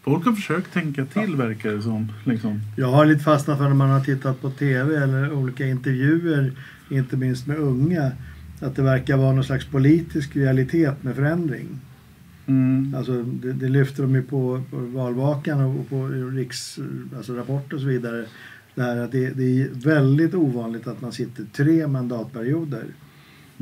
Folk 0.03 0.25
har 0.25 0.33
försökt 0.33 0.73
tänka 0.73 1.05
till 1.05 1.35
verkar 1.35 1.71
det 1.71 1.81
som. 1.81 2.11
Liksom. 2.23 2.61
Jag 2.77 2.87
har 2.87 3.05
lite 3.05 3.23
fastnat 3.23 3.57
för 3.57 3.67
när 3.67 3.75
man 3.75 3.89
har 3.89 3.99
tittat 3.99 4.41
på 4.41 4.49
tv 4.49 4.97
eller 4.97 5.33
olika 5.33 5.67
intervjuer, 5.67 6.53
inte 6.89 7.17
minst 7.17 7.47
med 7.47 7.57
unga, 7.57 8.11
att 8.59 8.75
det 8.75 8.81
verkar 8.81 9.17
vara 9.17 9.31
någon 9.31 9.43
slags 9.43 9.65
politisk 9.65 10.35
realitet 10.35 11.03
med 11.03 11.15
förändring. 11.15 11.67
Mm. 12.45 12.95
Alltså 12.97 13.23
det, 13.23 13.53
det 13.53 13.67
lyfter 13.67 14.03
de 14.03 14.15
ju 14.15 14.23
på, 14.23 14.63
på 14.69 14.77
valvakan 14.77 15.61
och 15.61 15.89
på 15.89 16.07
riks, 16.07 16.79
alltså 17.17 17.33
rapporter 17.33 17.75
och 17.75 17.81
så 17.81 17.87
vidare. 17.87 18.25
Det, 18.75 18.81
här 18.81 18.97
att 18.97 19.11
det, 19.11 19.29
det 19.29 19.61
är 19.61 19.69
väldigt 19.73 20.33
ovanligt 20.33 20.87
att 20.87 21.01
man 21.01 21.11
sitter 21.11 21.45
tre 21.53 21.87
mandatperioder. 21.87 22.85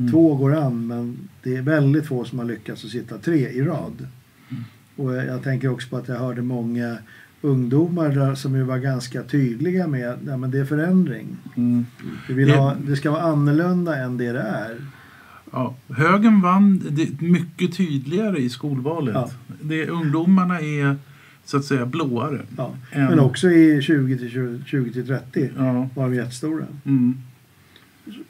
Mm. 0.00 0.12
Två 0.12 0.34
går 0.36 0.56
an 0.56 0.86
men 0.86 1.16
det 1.42 1.56
är 1.56 1.62
väldigt 1.62 2.06
få 2.06 2.24
som 2.24 2.38
har 2.38 2.46
lyckats 2.46 2.84
att 2.84 2.90
sitta 2.90 3.18
tre 3.18 3.48
i 3.48 3.62
rad. 3.62 4.06
Mm. 4.50 4.64
Och 4.96 5.14
jag, 5.16 5.42
tänker 5.42 5.68
också 5.68 5.88
på 5.88 5.96
att 5.96 6.08
jag 6.08 6.16
hörde 6.18 6.42
många 6.42 6.96
ungdomar 7.42 8.08
där 8.08 8.34
som 8.34 8.54
ju 8.56 8.62
var 8.62 8.78
ganska 8.78 9.22
tydliga 9.22 9.86
med 9.86 10.08
att 10.10 10.18
ja, 10.26 10.36
men 10.36 10.50
det 10.50 10.58
är 10.58 10.64
förändring. 10.64 11.26
Mm. 11.56 11.86
Vi 12.28 12.34
vill 12.34 12.48
Det- 12.48 12.56
ha, 12.56 12.74
det 12.86 12.96
ska 12.96 13.10
vara 13.10 13.22
annorlunda 13.22 13.96
än 13.96 14.16
det 14.16 14.32
det 14.32 14.40
är. 14.40 14.76
Ja, 15.52 15.74
högern 15.88 16.40
vann 16.40 16.82
det 16.90 17.20
mycket 17.20 17.76
tydligare 17.76 18.38
i 18.38 18.48
skolvalet. 18.50 19.14
Ja. 19.14 19.30
Det, 19.62 19.86
ungdomarna 19.88 20.60
är 20.60 20.96
så 21.44 21.56
att 21.56 21.64
säga 21.64 21.86
blåare. 21.86 22.40
Ja. 22.56 22.74
än- 22.92 23.04
Men 23.06 23.20
också 23.20 23.50
i 23.50 23.82
20 23.82 24.18
till 24.18 24.30
20 24.30 24.62
20 24.66 24.92
till 24.92 25.06
30 25.06 25.50
Ja. 25.56 25.88
var 25.94 26.04
de 26.04 26.14
jättestora. 26.14 26.64
Mm. 26.84 27.14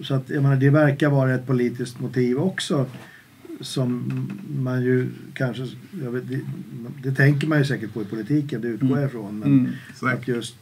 Så 0.00 0.14
att, 0.14 0.30
jag 0.30 0.42
menar, 0.42 0.56
det 0.56 0.70
verkar 0.70 1.10
vara 1.10 1.34
ett 1.34 1.46
politiskt 1.46 2.00
motiv 2.00 2.38
också. 2.38 2.86
Som 3.60 4.12
man 4.58 4.82
ju 4.82 5.08
kanske, 5.34 5.62
vet, 5.90 6.28
det, 6.28 6.40
det 7.02 7.12
tänker 7.14 7.46
man 7.46 7.58
ju 7.58 7.64
säkert 7.64 7.92
på 7.94 8.02
i 8.02 8.04
politiken, 8.04 8.60
det 8.60 8.68
utgår 8.68 8.86
Mm. 8.86 9.00
jag 9.00 9.08
ifrån. 9.08 9.38
Men 9.38 9.48
Mm. 10.02 10.14
att 10.14 10.28
just 10.28 10.56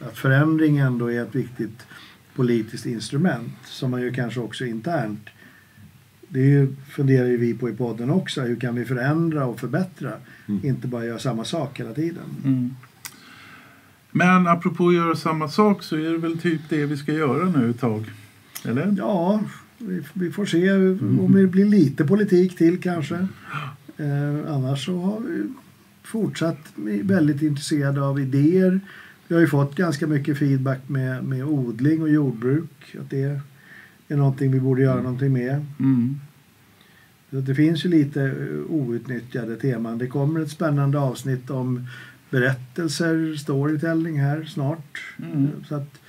att 0.00 0.18
förändring 0.18 0.78
ändå 0.78 1.12
är 1.12 1.22
ett 1.22 1.34
viktigt 1.34 1.86
politiskt 2.34 2.86
instrument 2.86 3.52
som 3.64 3.90
man 3.90 4.02
ju 4.02 4.12
kanske 4.12 4.40
också 4.40 4.64
internt. 4.66 5.28
Det 6.28 6.40
ju, 6.40 6.74
funderar 6.90 7.26
ju 7.26 7.36
vi 7.36 7.54
på 7.54 7.68
i 7.70 7.72
podden 7.72 8.10
också. 8.10 8.40
Hur 8.40 8.56
kan 8.56 8.74
vi 8.74 8.84
förändra 8.84 9.46
och 9.46 9.60
förbättra? 9.60 10.12
Mm. 10.48 10.64
Inte 10.66 10.88
bara 10.88 11.04
göra 11.04 11.18
samma 11.18 11.44
sak 11.44 11.80
hela 11.80 11.92
tiden. 11.94 12.24
Mm. 12.44 12.70
Men 14.10 14.46
apropå 14.46 14.88
att 14.88 14.94
göra 14.94 15.16
samma 15.16 15.48
sak 15.48 15.82
så 15.82 15.96
är 15.96 16.10
det 16.10 16.18
väl 16.18 16.38
typ 16.38 16.60
det 16.68 16.86
vi 16.86 16.96
ska 16.96 17.12
göra 17.12 17.44
nu 17.50 17.70
ett 17.70 17.80
tag? 17.80 18.04
Eller? 18.64 18.94
Ja, 18.98 19.42
vi, 19.78 20.02
vi 20.12 20.30
får 20.30 20.46
se 20.46 20.72
om 20.72 21.32
det 21.34 21.46
blir 21.46 21.64
lite 21.64 22.04
politik 22.04 22.56
till 22.56 22.80
kanske. 22.80 23.28
Eh, 23.96 24.54
annars 24.54 24.86
så 24.86 24.98
har 24.98 25.20
vi 25.20 25.52
fortsatt 26.02 26.72
väldigt 27.02 27.42
intresserade 27.42 28.02
av 28.02 28.20
idéer. 28.20 28.80
Vi 29.28 29.34
har 29.34 29.40
ju 29.40 29.48
fått 29.48 29.74
ganska 29.74 30.06
mycket 30.06 30.38
feedback 30.38 30.80
med, 30.86 31.24
med 31.24 31.44
odling 31.44 32.02
och 32.02 32.10
jordbruk. 32.10 32.96
Att 33.00 33.10
det 33.10 33.40
är 34.08 34.16
någonting 34.16 34.52
vi 34.52 34.60
borde 34.60 34.82
göra 34.82 35.02
någonting 35.02 35.32
med. 35.32 35.66
Mm. 35.78 36.20
Så 37.30 37.40
det 37.40 37.54
finns 37.54 37.84
ju 37.84 37.88
lite 37.88 38.22
eh, 38.22 38.74
outnyttjade 38.74 39.56
teman. 39.56 39.98
Det 39.98 40.06
kommer 40.06 40.40
ett 40.40 40.50
spännande 40.50 40.98
avsnitt 40.98 41.50
om 41.50 41.86
berättelser, 42.30 43.36
storytelling 43.36 44.20
här 44.20 44.44
snart. 44.44 45.02
Mm. 45.22 45.48
Så 45.68 45.74
att, 45.74 46.00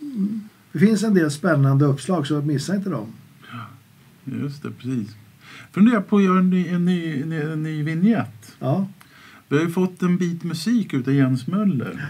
mm, 0.00 0.48
det 0.74 0.78
finns 0.80 1.02
en 1.02 1.14
del 1.14 1.30
spännande 1.30 1.84
uppslag 1.84 2.26
så 2.26 2.42
missa 2.42 2.76
inte 2.76 2.90
dem. 2.90 3.06
Just 4.24 4.62
det, 4.62 4.70
precis. 4.70 5.16
Funderar 5.72 6.00
på 6.00 6.16
att 6.16 6.22
göra 6.22 6.38
en 6.38 6.50
ny, 6.50 6.68
en 6.68 6.84
ny, 6.84 7.22
en 7.22 7.28
ny, 7.28 7.40
en 7.40 7.62
ny 7.62 7.82
vignett. 7.82 8.56
Ja, 8.60 8.88
Vi 9.48 9.56
har 9.56 9.64
ju 9.64 9.70
fått 9.70 10.02
en 10.02 10.16
bit 10.18 10.44
musik 10.44 10.94
utav 10.94 11.14
Jens 11.14 11.46
Möller. 11.46 12.06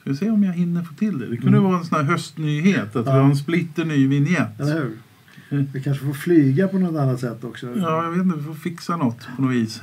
Ska 0.00 0.10
vi 0.10 0.16
se 0.16 0.30
om 0.30 0.42
jag 0.44 0.52
hinner 0.52 0.82
få 0.82 0.94
till 0.94 1.18
det. 1.18 1.26
Det 1.26 1.36
kunde 1.36 1.58
Mm. 1.58 1.70
vara 1.70 1.78
en 1.78 1.84
sån 1.84 2.06
höstnyhet 2.06 2.96
att 2.96 3.06
Ja. 3.06 3.12
vi 3.12 3.18
har 3.18 3.24
en 3.30 3.36
splitter 3.36 3.84
ny 3.84 4.06
vignett. 4.06 4.60
eller 4.60 4.74
hur? 4.82 5.62
Vi 5.72 5.82
kanske 5.82 6.04
får 6.06 6.12
flyga 6.14 6.68
på 6.68 6.78
något 6.78 7.00
annat 7.00 7.20
sätt 7.20 7.44
också. 7.44 7.66
Ja, 7.78 8.04
jag 8.04 8.10
vet 8.10 8.22
inte. 8.22 8.36
Vi 8.36 8.42
får 8.44 8.54
fixa 8.54 8.96
något 8.96 9.28
på 9.36 9.42
något 9.42 9.52
vis. 9.54 9.80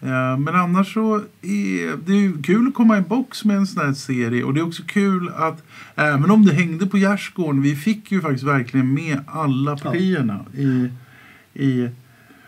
Eh, 0.00 0.38
Men 0.38 0.48
annars 0.54 0.94
så 0.94 1.16
är 1.42 1.96
det 2.06 2.14
ju 2.14 2.42
kul 2.42 2.68
att 2.68 2.74
komma 2.74 2.98
i 2.98 3.00
box 3.00 3.44
med 3.44 3.56
en 3.56 3.66
sån 3.66 3.86
här 3.86 3.92
serie. 3.92 4.44
Och 4.44 4.54
det 4.54 4.60
är 4.60 4.66
också 4.66 4.82
kul 4.86 5.30
att 5.36 5.62
även 5.94 6.30
om 6.30 6.44
det 6.44 6.54
hängde 6.54 6.86
på 6.86 6.98
gärdsgården. 6.98 7.62
Vi 7.62 7.76
fick 7.76 8.12
ju 8.12 8.20
faktiskt 8.20 8.44
verkligen 8.44 8.94
med 8.94 9.18
alla 9.26 9.76
partierna. 9.76 10.44
I, 10.54 10.88
i, 11.54 11.88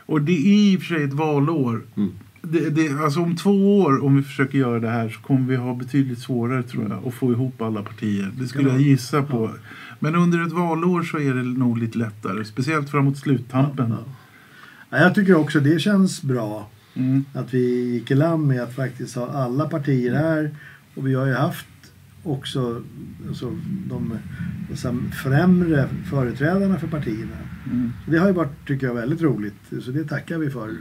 och 0.06 0.22
det 0.22 0.32
är 0.32 0.72
i 0.72 0.76
och 0.76 0.80
för 0.82 0.86
sig 0.94 1.04
ett 1.04 1.12
valår. 1.12 1.82
Mm. 1.96 2.10
Det, 2.42 2.70
det, 2.70 3.04
alltså 3.04 3.20
om 3.20 3.36
två 3.36 3.78
år, 3.80 4.04
om 4.04 4.16
vi 4.16 4.22
försöker 4.22 4.58
göra 4.58 4.80
det 4.80 4.88
här, 4.90 5.08
så 5.08 5.20
kommer 5.20 5.46
vi 5.48 5.56
ha 5.56 5.74
betydligt 5.74 6.18
svårare 6.18 6.62
tror 6.62 6.88
jag 6.88 7.08
att 7.08 7.14
få 7.14 7.32
ihop 7.32 7.62
alla 7.62 7.82
partier. 7.82 8.30
Det 8.38 8.46
skulle 8.46 8.68
Ja. 8.68 8.74
jag 8.74 8.82
gissa 8.82 9.22
på. 9.22 9.50
Men 9.98 10.14
under 10.14 10.46
ett 10.46 10.52
valår 10.52 11.02
så 11.02 11.18
är 11.18 11.34
det 11.34 11.42
nog 11.42 11.78
lite 11.78 11.98
lättare. 11.98 12.44
Speciellt 12.44 12.90
framåt 12.90 13.18
sluttampen. 13.18 13.90
Ja. 13.90 14.12
Ja, 14.90 14.98
jag 14.98 15.14
tycker 15.14 15.34
också 15.36 15.60
det 15.60 15.78
känns 15.80 16.22
bra 16.22 16.68
Mm. 16.98 17.24
att 17.34 17.54
vi 17.54 17.92
gick 17.92 18.10
i 18.10 18.14
land 18.14 18.46
med 18.46 18.62
att 18.62 18.74
faktiskt 18.74 19.14
ha 19.14 19.28
alla 19.28 19.68
partier 19.68 20.14
här. 20.14 20.50
Och 20.94 21.06
vi 21.06 21.14
har 21.14 21.26
ju 21.26 21.34
haft 21.34 21.66
också 22.22 22.82
alltså, 23.28 23.58
de 23.88 24.18
alltså, 24.70 24.96
främre 25.24 25.88
företrädarna 26.10 26.78
för 26.78 26.88
partierna. 26.88 27.36
Mm. 27.66 27.92
Det 28.06 28.18
har 28.18 28.26
ju 28.26 28.32
varit, 28.32 28.66
tycker 28.66 28.86
jag, 28.86 28.94
väldigt 28.94 29.22
roligt. 29.22 29.72
Så 29.82 29.90
det 29.90 30.04
tackar 30.04 30.38
vi 30.38 30.50
för. 30.50 30.76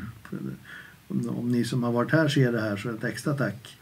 Om, 1.07 1.29
om 1.29 1.49
ni 1.51 1.63
som 1.63 1.83
har 1.83 1.91
varit 1.91 2.11
här 2.11 2.27
ser 2.27 2.51
det 2.51 2.61
här 2.61 2.77
så 2.77 2.89
ett 2.89 3.03
extra 3.03 3.33
tack 3.33 3.77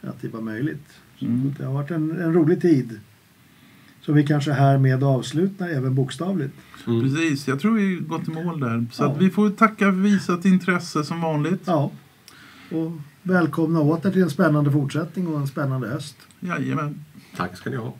att 0.00 0.22
det 0.22 0.28
var 0.28 0.40
möjligt. 0.40 1.00
Mm. 1.18 1.54
Det 1.58 1.64
har 1.64 1.72
varit 1.72 1.90
en, 1.90 2.10
en 2.10 2.32
rolig 2.32 2.62
tid. 2.62 3.00
Som 4.08 4.14
vi 4.14 4.26
kanske 4.26 4.52
härmed 4.52 5.04
avslutar 5.04 5.68
även 5.68 5.94
bokstavligt. 5.94 6.54
Mm. 6.86 7.00
Precis, 7.00 7.48
jag 7.48 7.60
tror 7.60 7.74
vi 7.74 7.96
gått 7.96 8.28
i 8.28 8.30
mål 8.30 8.60
där. 8.60 8.86
Så 8.92 9.02
Ja. 9.02 9.10
att 9.12 9.18
vi 9.22 9.30
får 9.30 9.50
tacka 9.50 9.84
för 9.84 9.90
visat 9.90 10.44
intresse 10.44 11.04
som 11.04 11.20
vanligt. 11.20 11.60
Ja. 11.64 11.90
Och 12.70 12.92
välkomna 13.22 13.80
åter 13.80 14.10
till 14.10 14.22
en 14.22 14.30
spännande 14.30 14.72
fortsättning 14.72 15.26
och 15.28 15.40
en 15.40 15.46
spännande 15.46 15.88
höst. 15.88 16.16
Jajamän. 16.40 17.04
Tack 17.36 17.56
ska 17.56 17.70
ni 17.70 17.76
ha. 17.76 17.94